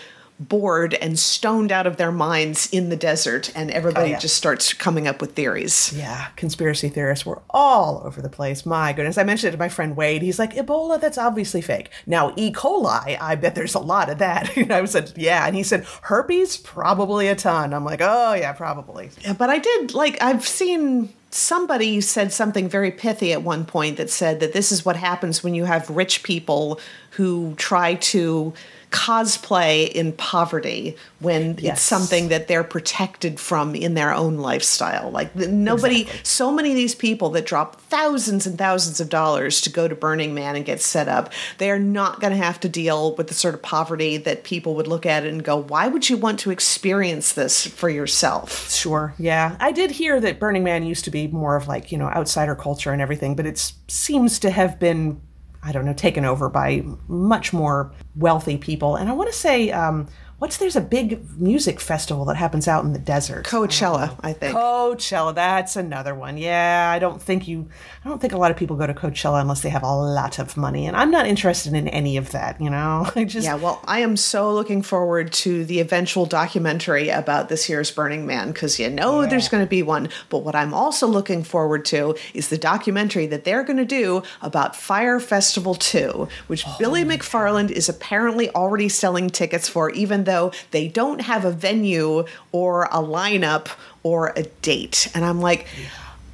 bored 0.50 0.94
and 0.96 1.18
stoned 1.20 1.72
out 1.72 1.88
of 1.88 1.98
their 1.98 2.12
minds 2.12 2.68
in 2.72 2.90
the 2.90 2.96
desert, 2.96 3.52
and 3.56 3.72
everybody 3.72 4.10
Oh, 4.10 4.12
yeah. 4.14 4.20
just 4.20 4.36
starts 4.38 4.74
coming 4.74 5.08
up 5.08 5.22
with 5.22 5.34
theories. 5.34 5.94
Yeah, 5.96 6.28
conspiracy 6.36 6.90
theorists 6.90 7.26
were 7.26 7.42
all 7.50 8.02
over 8.06 8.22
the 8.22 8.30
place. 8.30 8.66
My 8.66 8.94
goodness. 8.94 9.18
I 9.18 9.24
mentioned 9.24 9.50
it 9.50 9.58
to 9.58 9.60
my 9.60 9.70
friend 9.70 9.96
Wade. 9.96 10.22
He's 10.22 10.40
like, 10.40 10.54
Ebola, 10.56 11.00
that's 11.00 11.18
obviously 11.18 11.62
fake. 11.62 11.90
Now, 12.06 12.34
E. 12.36 12.52
coli, 12.52 13.18
I 13.22 13.36
bet 13.36 13.56
there's 13.56 13.76
a 13.76 13.80
lot 13.80 14.10
of 14.10 14.18
that. 14.20 14.56
And 14.64 14.72
I 14.72 14.86
said, 14.86 15.12
yeah. 15.18 15.46
And 15.46 15.56
he 15.56 15.64
said, 15.64 15.86
herpes, 16.04 16.58
probably 16.58 17.28
a 17.28 17.36
ton. 17.36 17.74
I'm 17.74 17.84
like, 17.84 18.00
oh, 18.02 18.34
yeah, 18.34 18.54
probably. 18.54 19.10
Yeah, 19.22 19.34
but 19.34 19.50
I 19.50 19.60
did 19.60 19.94
like 19.94 20.22
I've 20.22 20.48
seen 20.48 21.10
somebody 21.30 22.00
said 22.00 22.32
something 22.32 22.70
very 22.70 22.92
pithy 22.92 23.34
at 23.34 23.42
one 23.42 23.66
point 23.66 23.98
that 23.98 24.10
said 24.10 24.40
that 24.40 24.54
this 24.54 24.72
is 24.72 24.86
what 24.86 24.96
happens 24.96 25.44
when 25.44 25.56
you 25.56 25.66
have 25.66 25.90
rich 25.90 26.22
people 26.24 26.80
who 27.12 27.56
try 27.58 27.96
to 27.96 28.54
cosplay 28.94 29.92
in 29.92 30.14
poverty 30.14 30.96
when 31.20 31.58
Yes. 31.60 31.78
it's 31.78 31.82
something 31.82 32.28
that 32.30 32.48
they're 32.48 32.64
protected 32.64 33.40
from 33.40 33.74
in 33.76 33.96
their 33.96 34.14
own 34.14 34.38
lifestyle. 34.38 35.10
Like 35.10 35.36
nobody, 35.36 36.08
so 36.22 36.52
many 36.52 36.70
of 36.70 36.76
these 36.76 36.94
people 36.96 37.30
that 37.32 37.46
drop 37.46 37.82
thousands 37.82 38.46
and 38.46 38.58
thousands 38.58 39.00
of 39.02 39.10
dollars 39.10 39.62
to 39.62 39.70
go 39.72 39.88
to 39.88 39.96
Burning 39.96 40.34
Man 40.34 40.56
and 40.56 40.64
get 40.64 40.80
set 40.80 41.08
up, 41.08 41.34
they 41.58 41.72
are 41.72 41.80
not 41.80 42.22
going 42.22 42.32
to 42.32 42.38
have 42.38 42.60
to 42.62 42.70
deal 42.70 43.16
with 43.16 43.28
the 43.28 43.34
sort 43.34 43.56
of 43.56 43.62
poverty 43.64 44.18
that 44.18 44.44
people 44.44 44.76
would 44.76 44.88
look 44.88 45.06
at 45.06 45.26
it 45.26 45.30
and 45.34 45.44
go, 45.44 45.58
why 45.58 45.88
would 45.88 46.10
you 46.10 46.16
want 46.18 46.40
to 46.42 46.52
experience 46.52 47.34
this 47.34 47.66
for 47.66 47.90
yourself? 47.90 48.70
Sure. 48.72 49.16
Yeah. 49.18 49.58
I 49.60 49.72
did 49.72 49.90
hear 49.92 50.22
that 50.22 50.40
Burning 50.40 50.64
Man 50.64 50.84
used 50.86 51.04
to 51.06 51.12
be 51.12 51.28
more 51.28 51.56
of 51.56 51.68
like, 51.68 51.92
you 51.92 51.98
know, 51.98 52.08
outsider 52.10 52.56
culture 52.56 52.92
and 52.92 53.02
everything, 53.02 53.36
but 53.36 53.46
it 53.48 53.74
seems 53.88 54.38
to 54.40 54.52
have 54.52 54.80
been, 54.80 55.20
I 55.64 55.72
don't 55.72 55.86
know, 55.86 55.94
taken 55.94 56.26
over 56.26 56.50
by 56.50 56.84
much 57.08 57.54
more 57.54 57.92
wealthy 58.16 58.58
people. 58.58 58.96
And 58.96 59.10
I 59.10 59.14
want 59.14 59.32
to 59.32 59.38
say, 59.38 59.72
um, 59.72 60.08
what's 60.44 60.58
there's 60.58 60.76
a 60.76 60.82
big 60.82 61.40
music 61.40 61.80
festival 61.80 62.26
that 62.26 62.36
happens 62.36 62.68
out 62.68 62.84
in 62.84 62.92
the 62.92 63.00
desert. 63.00 63.46
Coachella, 63.46 64.10
oh, 64.12 64.18
I 64.20 64.34
think. 64.34 64.54
Coachella, 64.54 65.34
that's 65.34 65.78
another 65.78 66.14
one. 66.14 66.38
Yeah, 66.38 66.92
I 66.94 67.00
don't 67.00 67.22
think 67.22 67.48
you 67.48 67.70
I 68.04 68.10
don't 68.10 68.20
think 68.20 68.34
a 68.34 68.38
lot 68.38 68.52
of 68.52 68.58
people 68.58 68.76
go 68.76 68.86
to 68.86 68.94
Coachella 68.94 69.40
unless 69.40 69.62
they 69.62 69.70
have 69.70 69.84
a 69.84 69.96
lot 69.96 70.40
of 70.40 70.58
money. 70.58 70.86
And 70.86 70.98
I'm 70.98 71.12
not 71.12 71.28
interested 71.28 71.74
in 71.74 71.88
any 71.88 72.18
of 72.18 72.32
that, 72.32 72.60
you 72.60 72.70
know? 72.70 73.10
I 73.16 73.24
just 73.24 73.46
Yeah, 73.46 73.56
well, 73.56 73.82
I 73.86 74.00
am 74.00 74.18
so 74.18 74.54
looking 74.54 74.82
forward 74.82 75.32
to 75.34 75.64
the 75.64 75.80
eventual 75.80 76.26
documentary 76.26 77.08
about 77.08 77.48
this 77.48 77.70
year's 77.70 77.90
Burning 77.90 78.26
Man 78.26 78.52
because 78.52 78.78
you 78.78 78.90
know 78.90 79.26
there's 79.26 79.48
going 79.48 79.64
to 79.64 79.70
be 79.70 79.82
one. 79.82 80.10
But 80.28 80.40
what 80.40 80.56
I'm 80.56 80.74
also 80.74 81.08
looking 81.08 81.46
forward 81.46 81.86
to 81.86 82.18
is 82.34 82.50
the 82.50 82.58
documentary 82.58 83.28
that 83.28 83.46
they're 83.46 83.64
going 83.64 83.78
to 83.78 83.86
do 83.86 84.24
about 84.42 84.76
Fyre 84.76 85.22
Festival 85.22 85.76
2, 85.76 86.28
which 86.48 86.66
oh, 86.68 86.76
Billy 86.78 87.06
McFarland 87.06 87.72
is 87.72 87.88
apparently 87.88 88.50
already 88.50 88.90
selling 88.90 89.30
tickets 89.30 89.70
for, 89.70 89.90
even 89.92 90.26
though 90.26 90.33
they 90.72 90.88
don't 90.88 91.22
have 91.22 91.46
a 91.46 91.52
venue 91.52 92.26
or 92.52 92.86
a 92.86 93.02
lineup 93.02 93.70
or 94.04 94.34
a 94.36 94.44
date. 94.62 95.08
And 95.14 95.24
I'm 95.24 95.40
like, 95.42 95.68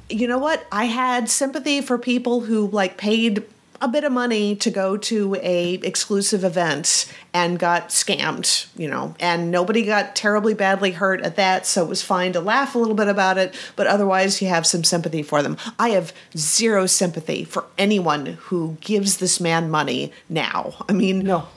you 0.08 0.26
know 0.26 0.38
what? 0.38 0.66
I 0.72 0.86
had 0.86 1.28
sympathy 1.28 1.80
for 1.80 1.98
people 1.98 2.40
who 2.40 2.68
like 2.68 2.96
paid 2.96 3.44
a 3.82 3.88
bit 3.88 4.04
of 4.04 4.12
money 4.12 4.54
to 4.56 4.70
go 4.70 4.96
to 4.96 5.34
a 5.36 5.74
exclusive 5.74 6.44
event 6.44 7.10
and 7.32 7.58
got 7.58 7.88
scammed, 7.88 8.66
you 8.76 8.86
know, 8.86 9.14
and 9.18 9.50
nobody 9.50 9.84
got 9.86 10.14
terribly 10.14 10.52
badly 10.52 10.90
hurt 10.90 11.22
at 11.22 11.36
that, 11.36 11.66
so 11.66 11.82
it 11.82 11.88
was 11.88 12.02
fine 12.02 12.32
to 12.34 12.40
laugh 12.40 12.74
a 12.74 12.78
little 12.78 12.94
bit 12.94 13.08
about 13.08 13.38
it, 13.38 13.54
but 13.76 13.86
otherwise 13.86 14.42
you 14.42 14.48
have 14.48 14.66
some 14.66 14.84
sympathy 14.84 15.22
for 15.22 15.42
them. 15.42 15.56
I 15.78 15.90
have 15.90 16.12
zero 16.36 16.86
sympathy 16.86 17.44
for 17.44 17.64
anyone 17.78 18.26
who 18.26 18.76
gives 18.80 19.16
this 19.16 19.40
man 19.40 19.70
money 19.70 20.12
now. 20.28 20.74
I 20.88 20.92
mean, 20.92 21.20
No. 21.20 21.48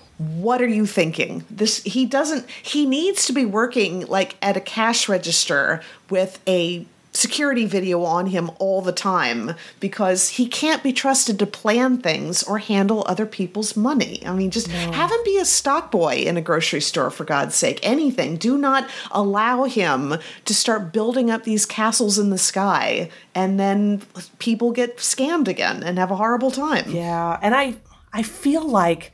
What 0.41 0.61
are 0.61 0.67
you 0.67 0.85
thinking 0.85 1.43
this 1.49 1.81
he 1.83 2.05
doesn't 2.05 2.49
he 2.61 2.85
needs 2.85 3.25
to 3.25 3.33
be 3.33 3.45
working 3.45 4.05
like 4.07 4.35
at 4.41 4.57
a 4.57 4.61
cash 4.61 5.09
register 5.09 5.81
with 6.09 6.39
a 6.47 6.85
security 7.13 7.65
video 7.65 8.03
on 8.03 8.27
him 8.27 8.49
all 8.57 8.81
the 8.81 8.91
time 8.91 9.53
because 9.79 10.29
he 10.29 10.47
can't 10.47 10.83
be 10.83 10.91
trusted 10.91 11.37
to 11.39 11.45
plan 11.45 11.99
things 11.99 12.43
or 12.43 12.57
handle 12.57 13.03
other 13.07 13.25
people's 13.25 13.77
money. 13.77 14.21
I 14.25 14.33
mean, 14.33 14.49
just 14.49 14.67
have 14.67 15.11
him 15.11 15.19
be 15.23 15.37
a 15.37 15.45
stock 15.45 15.91
boy 15.91 16.15
in 16.15 16.37
a 16.37 16.41
grocery 16.41 16.81
store 16.81 17.11
for 17.11 17.23
God's 17.23 17.55
sake. 17.55 17.79
Anything. 17.83 18.37
Do 18.37 18.57
not 18.57 18.89
allow 19.11 19.65
him 19.65 20.15
to 20.45 20.53
start 20.53 20.91
building 20.91 21.29
up 21.29 21.43
these 21.43 21.65
castles 21.65 22.17
in 22.17 22.31
the 22.31 22.37
sky 22.37 23.09
and 23.35 23.59
then 23.59 24.01
people 24.39 24.71
get 24.71 24.97
scammed 24.97 25.47
again 25.47 25.83
and 25.83 25.97
have 25.97 26.11
a 26.11 26.15
horrible 26.15 26.51
time. 26.51 26.89
Yeah, 26.89 27.39
and 27.41 27.55
I 27.55 27.75
I 28.11 28.23
feel 28.23 28.67
like 28.67 29.11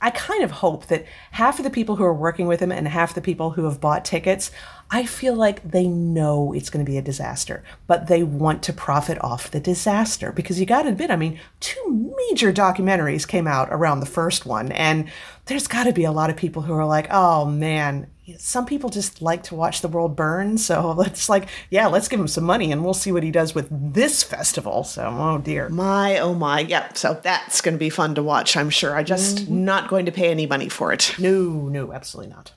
I 0.00 0.10
kind 0.10 0.44
of 0.44 0.50
hope 0.50 0.86
that 0.86 1.06
half 1.32 1.58
of 1.58 1.64
the 1.64 1.70
people 1.70 1.96
who 1.96 2.04
are 2.04 2.14
working 2.14 2.46
with 2.46 2.60
him 2.60 2.70
and 2.70 2.86
half 2.86 3.14
the 3.14 3.20
people 3.20 3.50
who 3.50 3.64
have 3.64 3.80
bought 3.80 4.04
tickets, 4.04 4.50
I 4.90 5.04
feel 5.04 5.34
like 5.34 5.68
they 5.68 5.86
know 5.86 6.52
it's 6.52 6.70
going 6.70 6.84
to 6.84 6.90
be 6.90 6.98
a 6.98 7.02
disaster, 7.02 7.64
but 7.86 8.06
they 8.06 8.22
want 8.22 8.62
to 8.64 8.72
profit 8.72 9.22
off 9.22 9.50
the 9.50 9.60
disaster. 9.60 10.32
Because 10.32 10.60
you 10.60 10.66
got 10.66 10.82
to 10.82 10.90
admit, 10.90 11.10
I 11.10 11.16
mean, 11.16 11.38
two 11.60 12.14
major 12.30 12.52
documentaries 12.52 13.26
came 13.26 13.46
out 13.46 13.68
around 13.70 14.00
the 14.00 14.06
first 14.06 14.46
one, 14.46 14.72
and 14.72 15.08
there's 15.46 15.68
got 15.68 15.84
to 15.84 15.92
be 15.92 16.04
a 16.04 16.12
lot 16.12 16.30
of 16.30 16.36
people 16.36 16.62
who 16.62 16.74
are 16.74 16.86
like, 16.86 17.08
"Oh 17.10 17.44
man, 17.44 18.06
some 18.36 18.66
people 18.66 18.90
just 18.90 19.22
like 19.22 19.42
to 19.44 19.54
watch 19.54 19.80
the 19.80 19.88
world 19.88 20.16
burn, 20.16 20.58
so 20.58 20.92
let's 20.96 21.28
like, 21.28 21.48
yeah, 21.70 21.86
let's 21.86 22.08
give 22.08 22.20
him 22.20 22.28
some 22.28 22.44
money 22.44 22.70
and 22.70 22.84
we'll 22.84 22.94
see 22.94 23.12
what 23.12 23.22
he 23.22 23.30
does 23.30 23.54
with 23.54 23.68
this 23.70 24.22
festival." 24.22 24.84
So, 24.84 25.06
oh 25.06 25.38
dear. 25.38 25.68
My 25.68 26.18
oh 26.18 26.34
my, 26.34 26.60
yep. 26.60 26.96
So 26.96 27.18
that's 27.22 27.60
going 27.60 27.74
to 27.74 27.78
be 27.78 27.90
fun 27.90 28.14
to 28.16 28.22
watch, 28.22 28.56
I'm 28.56 28.70
sure. 28.70 28.96
I'm 28.96 29.04
just 29.04 29.38
mm-hmm. 29.38 29.64
not 29.64 29.88
going 29.88 30.06
to 30.06 30.12
pay 30.12 30.30
any 30.30 30.46
money 30.46 30.68
for 30.68 30.92
it. 30.92 31.14
No, 31.18 31.68
no, 31.68 31.92
absolutely 31.92 32.32
not. 32.32 32.52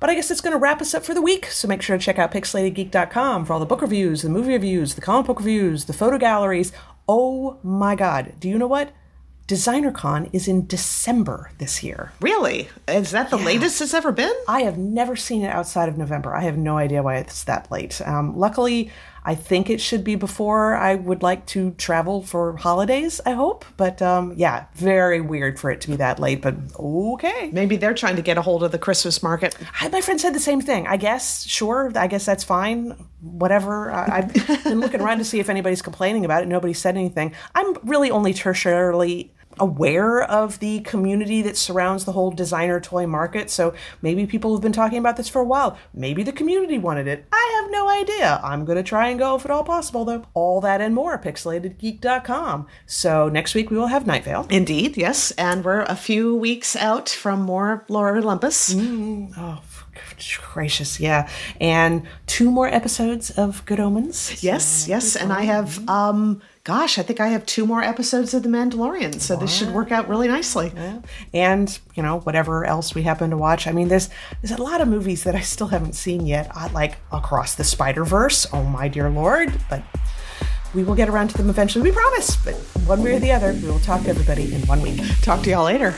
But 0.00 0.10
I 0.10 0.16
guess 0.16 0.30
it's 0.30 0.40
going 0.40 0.52
to 0.52 0.58
wrap 0.58 0.82
us 0.82 0.92
up 0.92 1.04
for 1.04 1.14
the 1.14 1.22
week. 1.22 1.46
So 1.46 1.66
make 1.66 1.80
sure 1.80 1.96
to 1.96 2.02
check 2.02 2.18
out 2.18 2.32
pixelatedgeek.com 2.32 3.46
for 3.46 3.52
all 3.52 3.58
the 3.58 3.64
book 3.64 3.80
reviews, 3.80 4.22
the 4.22 4.28
movie 4.28 4.52
reviews, 4.52 4.96
the 4.96 5.00
comic 5.00 5.26
book 5.26 5.38
reviews, 5.38 5.86
the 5.86 5.92
photo 5.92 6.18
galleries. 6.18 6.72
Oh 7.08 7.58
my 7.62 7.94
God. 7.94 8.34
Do 8.38 8.48
you 8.48 8.58
know 8.58 8.66
what? 8.66 8.92
DesignerCon 9.46 10.30
is 10.32 10.48
in 10.48 10.66
December 10.66 11.50
this 11.58 11.82
year. 11.82 12.12
Really? 12.20 12.70
Is 12.88 13.10
that 13.10 13.28
the 13.28 13.36
latest 13.36 13.80
it's 13.82 13.92
ever 13.92 14.10
been? 14.10 14.32
I 14.48 14.62
have 14.62 14.78
never 14.78 15.16
seen 15.16 15.42
it 15.42 15.48
outside 15.48 15.88
of 15.90 15.98
November. 15.98 16.34
I 16.34 16.40
have 16.42 16.56
no 16.56 16.78
idea 16.78 17.02
why 17.02 17.16
it's 17.16 17.44
that 17.44 17.70
late. 17.70 18.00
Um, 18.06 18.34
luckily, 18.38 18.90
I 19.26 19.34
think 19.34 19.70
it 19.70 19.80
should 19.80 20.04
be 20.04 20.16
before 20.16 20.74
I 20.74 20.94
would 20.94 21.22
like 21.22 21.46
to 21.46 21.72
travel 21.72 22.22
for 22.22 22.56
holidays, 22.56 23.22
I 23.24 23.32
hope. 23.32 23.64
But 23.76 24.02
um, 24.02 24.34
yeah, 24.36 24.66
very 24.76 25.20
weird 25.20 25.58
for 25.58 25.70
it 25.70 25.80
to 25.82 25.88
be 25.88 25.96
that 25.96 26.18
late, 26.18 26.42
but 26.42 26.54
okay. 26.78 27.50
Maybe 27.52 27.76
they're 27.76 27.94
trying 27.94 28.16
to 28.16 28.22
get 28.22 28.36
a 28.36 28.42
hold 28.42 28.62
of 28.62 28.72
the 28.72 28.78
Christmas 28.78 29.22
market. 29.22 29.56
I, 29.80 29.88
my 29.88 30.02
friend 30.02 30.20
said 30.20 30.34
the 30.34 30.40
same 30.40 30.60
thing. 30.60 30.86
I 30.86 30.98
guess, 30.98 31.44
sure. 31.46 31.90
I 31.94 32.06
guess 32.06 32.26
that's 32.26 32.44
fine. 32.44 32.96
Whatever. 33.20 33.90
I, 33.90 34.18
I've 34.18 34.64
been 34.64 34.80
looking 34.80 35.00
around 35.00 35.18
to 35.18 35.24
see 35.24 35.40
if 35.40 35.48
anybody's 35.48 35.80
complaining 35.80 36.26
about 36.26 36.42
it. 36.42 36.46
Nobody 36.46 36.74
said 36.74 36.94
anything. 36.96 37.34
I'm 37.54 37.74
really 37.82 38.10
only 38.10 38.34
tertiarily. 38.34 39.30
Aware 39.58 40.22
of 40.22 40.58
the 40.58 40.80
community 40.80 41.42
that 41.42 41.56
surrounds 41.56 42.04
the 42.04 42.12
whole 42.12 42.30
designer 42.30 42.80
toy 42.80 43.06
market. 43.06 43.50
So 43.50 43.74
maybe 44.02 44.26
people 44.26 44.54
have 44.54 44.62
been 44.62 44.72
talking 44.72 44.98
about 44.98 45.16
this 45.16 45.28
for 45.28 45.40
a 45.40 45.44
while. 45.44 45.78
Maybe 45.92 46.22
the 46.22 46.32
community 46.32 46.78
wanted 46.78 47.06
it. 47.06 47.26
I 47.32 47.60
have 47.62 47.70
no 47.70 47.88
idea. 47.88 48.40
I'm 48.42 48.64
going 48.64 48.76
to 48.76 48.82
try 48.82 49.08
and 49.08 49.18
go 49.18 49.36
if 49.36 49.44
at 49.44 49.50
all 49.50 49.64
possible, 49.64 50.04
though. 50.04 50.24
All 50.34 50.60
that 50.60 50.80
and 50.80 50.94
more, 50.94 51.18
pixelatedgeek.com. 51.18 52.66
So 52.86 53.28
next 53.28 53.54
week 53.54 53.70
we 53.70 53.76
will 53.76 53.88
have 53.88 54.06
Night 54.06 54.24
Vale. 54.24 54.46
Indeed, 54.50 54.96
yes. 54.96 55.30
And 55.32 55.64
we're 55.64 55.82
a 55.82 55.96
few 55.96 56.34
weeks 56.36 56.76
out 56.76 57.08
from 57.08 57.42
more 57.42 57.84
Lore 57.88 58.16
Olympus. 58.16 58.74
Oh, 59.36 59.62
gracious, 60.52 61.00
yeah. 61.00 61.28
And 61.60 62.06
two 62.26 62.50
more 62.50 62.68
episodes 62.68 63.30
of 63.30 63.64
Good 63.66 63.80
Omens. 63.80 64.42
Yes, 64.42 64.88
yes. 64.88 65.16
And 65.16 65.32
I 65.32 65.42
have, 65.42 65.88
um, 65.88 66.42
gosh, 66.64 66.98
I 66.98 67.02
think 67.02 67.20
I 67.20 67.28
have 67.28 67.44
two 67.46 67.66
more 67.66 67.82
episodes 67.82 68.32
of 68.34 68.42
The 68.42 68.48
Mandalorian. 68.48 69.20
So 69.20 69.36
this 69.36 69.54
should 69.54 69.72
work 69.72 69.92
out 69.92 70.08
really 70.08 70.28
nicely. 70.28 70.72
and 71.32 71.78
you 71.94 72.02
know 72.02 72.20
whatever 72.20 72.64
else 72.64 72.94
we 72.94 73.02
happen 73.02 73.30
to 73.30 73.36
watch. 73.36 73.66
I 73.66 73.72
mean, 73.72 73.88
there's 73.88 74.08
there's 74.42 74.58
a 74.58 74.62
lot 74.62 74.80
of 74.80 74.88
movies 74.88 75.24
that 75.24 75.34
I 75.34 75.40
still 75.40 75.68
haven't 75.68 75.94
seen 75.94 76.26
yet. 76.26 76.50
Uh, 76.54 76.68
like 76.72 76.96
Across 77.12 77.54
the 77.56 77.64
Spider 77.64 78.04
Verse. 78.04 78.46
Oh 78.52 78.62
my 78.64 78.88
dear 78.88 79.10
lord! 79.10 79.52
But 79.68 79.82
we 80.74 80.82
will 80.82 80.94
get 80.96 81.08
around 81.08 81.28
to 81.28 81.36
them 81.36 81.50
eventually. 81.50 81.82
We 81.82 81.92
promise. 81.92 82.36
But 82.36 82.54
one 82.86 83.02
way 83.02 83.14
or 83.14 83.20
the 83.20 83.30
other, 83.32 83.52
we 83.52 83.68
will 83.68 83.78
talk 83.80 84.02
to 84.04 84.08
everybody 84.08 84.52
in 84.54 84.62
one 84.62 84.80
week. 84.80 85.00
Talk 85.20 85.42
to 85.42 85.50
y'all 85.50 85.64
later. 85.64 85.94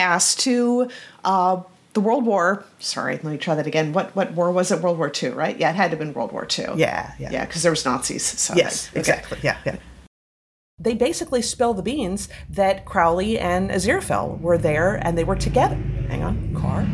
Past 0.00 0.40
to 0.40 0.88
uh, 1.24 1.62
the 1.92 2.00
World 2.00 2.24
War. 2.24 2.64
Sorry, 2.78 3.14
let 3.16 3.24
me 3.24 3.36
try 3.36 3.54
that 3.54 3.66
again. 3.66 3.92
What 3.92 4.16
what 4.16 4.32
war 4.32 4.50
was 4.50 4.72
it? 4.72 4.80
World 4.80 4.96
War 4.96 5.12
II, 5.22 5.30
right? 5.30 5.58
Yeah, 5.58 5.70
it 5.70 5.76
had 5.76 5.90
to 5.90 5.90
have 5.90 5.98
been 5.98 6.14
World 6.14 6.32
War 6.32 6.46
II. 6.58 6.68
Yeah, 6.76 7.12
yeah. 7.18 7.30
yeah, 7.30 7.44
because 7.44 7.62
there 7.62 7.72
was 7.72 7.84
Nazis. 7.84 8.24
So 8.24 8.54
Yes, 8.54 8.88
okay. 8.88 9.00
exactly. 9.00 9.38
Yeah, 9.42 9.58
yeah. 9.66 9.76
They 10.78 10.94
basically 10.94 11.42
spill 11.42 11.74
the 11.74 11.82
beans 11.82 12.30
that 12.48 12.86
Crowley 12.86 13.38
and 13.38 13.70
Aziraphale 13.70 14.40
were 14.40 14.56
there 14.56 14.96
and 14.96 15.18
they 15.18 15.24
were 15.24 15.36
together. 15.36 15.76
Hang 16.08 16.22
on, 16.22 16.54
car. 16.54 16.84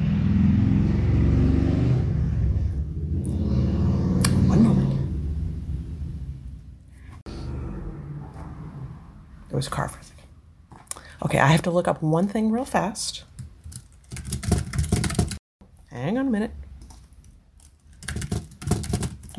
One 4.51 4.62
moment. 4.64 4.90
There 9.49 9.57
was 9.57 9.69
a 9.69 9.71
car 9.71 9.88
for 9.88 10.01
a 10.01 10.03
second. 10.03 10.15
Okay, 11.24 11.38
I 11.38 11.46
have 11.48 11.62
to 11.62 11.70
look 11.70 11.88
up 11.88 12.02
one 12.02 12.29
thing 12.29 12.50
real 12.50 12.64
fast. 12.64 13.24
Hang 15.90 16.18
on 16.18 16.29
a 16.29 16.31
minute. 16.31 16.50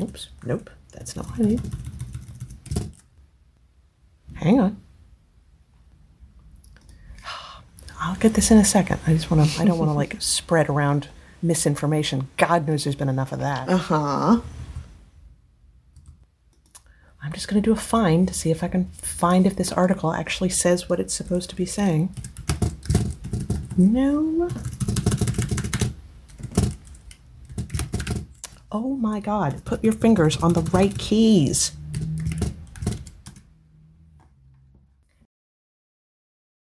Oops, 0.00 0.28
nope, 0.44 0.70
that's 0.92 1.16
not 1.16 1.26
what 1.26 1.40
I 1.40 1.42
need. 1.42 1.60
Hang 4.34 4.60
on. 4.60 4.80
I'll 8.00 8.16
get 8.16 8.34
this 8.34 8.50
in 8.50 8.58
a 8.58 8.64
second. 8.64 9.00
I 9.06 9.12
just 9.14 9.30
want 9.30 9.48
to, 9.48 9.60
I 9.60 9.64
don't 9.64 9.78
want 9.78 9.88
to 9.90 9.94
like 9.94 10.16
spread 10.20 10.68
around 10.68 11.08
misinformation. 11.42 12.28
God 12.36 12.66
knows 12.66 12.84
there's 12.84 12.96
been 12.96 13.08
enough 13.08 13.32
of 13.32 13.38
that. 13.40 13.68
Uh 13.68 13.76
huh. 13.76 14.40
I'm 17.22 17.32
just 17.32 17.48
going 17.48 17.60
to 17.60 17.66
do 17.66 17.72
a 17.72 17.76
find 17.76 18.28
to 18.28 18.34
see 18.34 18.50
if 18.50 18.62
I 18.62 18.68
can 18.68 18.86
find 18.86 19.46
if 19.46 19.56
this 19.56 19.72
article 19.72 20.12
actually 20.12 20.50
says 20.50 20.88
what 20.88 21.00
it's 21.00 21.14
supposed 21.14 21.50
to 21.50 21.56
be 21.56 21.66
saying. 21.66 22.14
No. 23.76 24.48
Oh 28.70 28.96
my 28.96 29.20
god, 29.20 29.64
put 29.64 29.82
your 29.82 29.94
fingers 29.94 30.36
on 30.38 30.52
the 30.52 30.62
right 30.62 30.96
keys. 30.98 31.72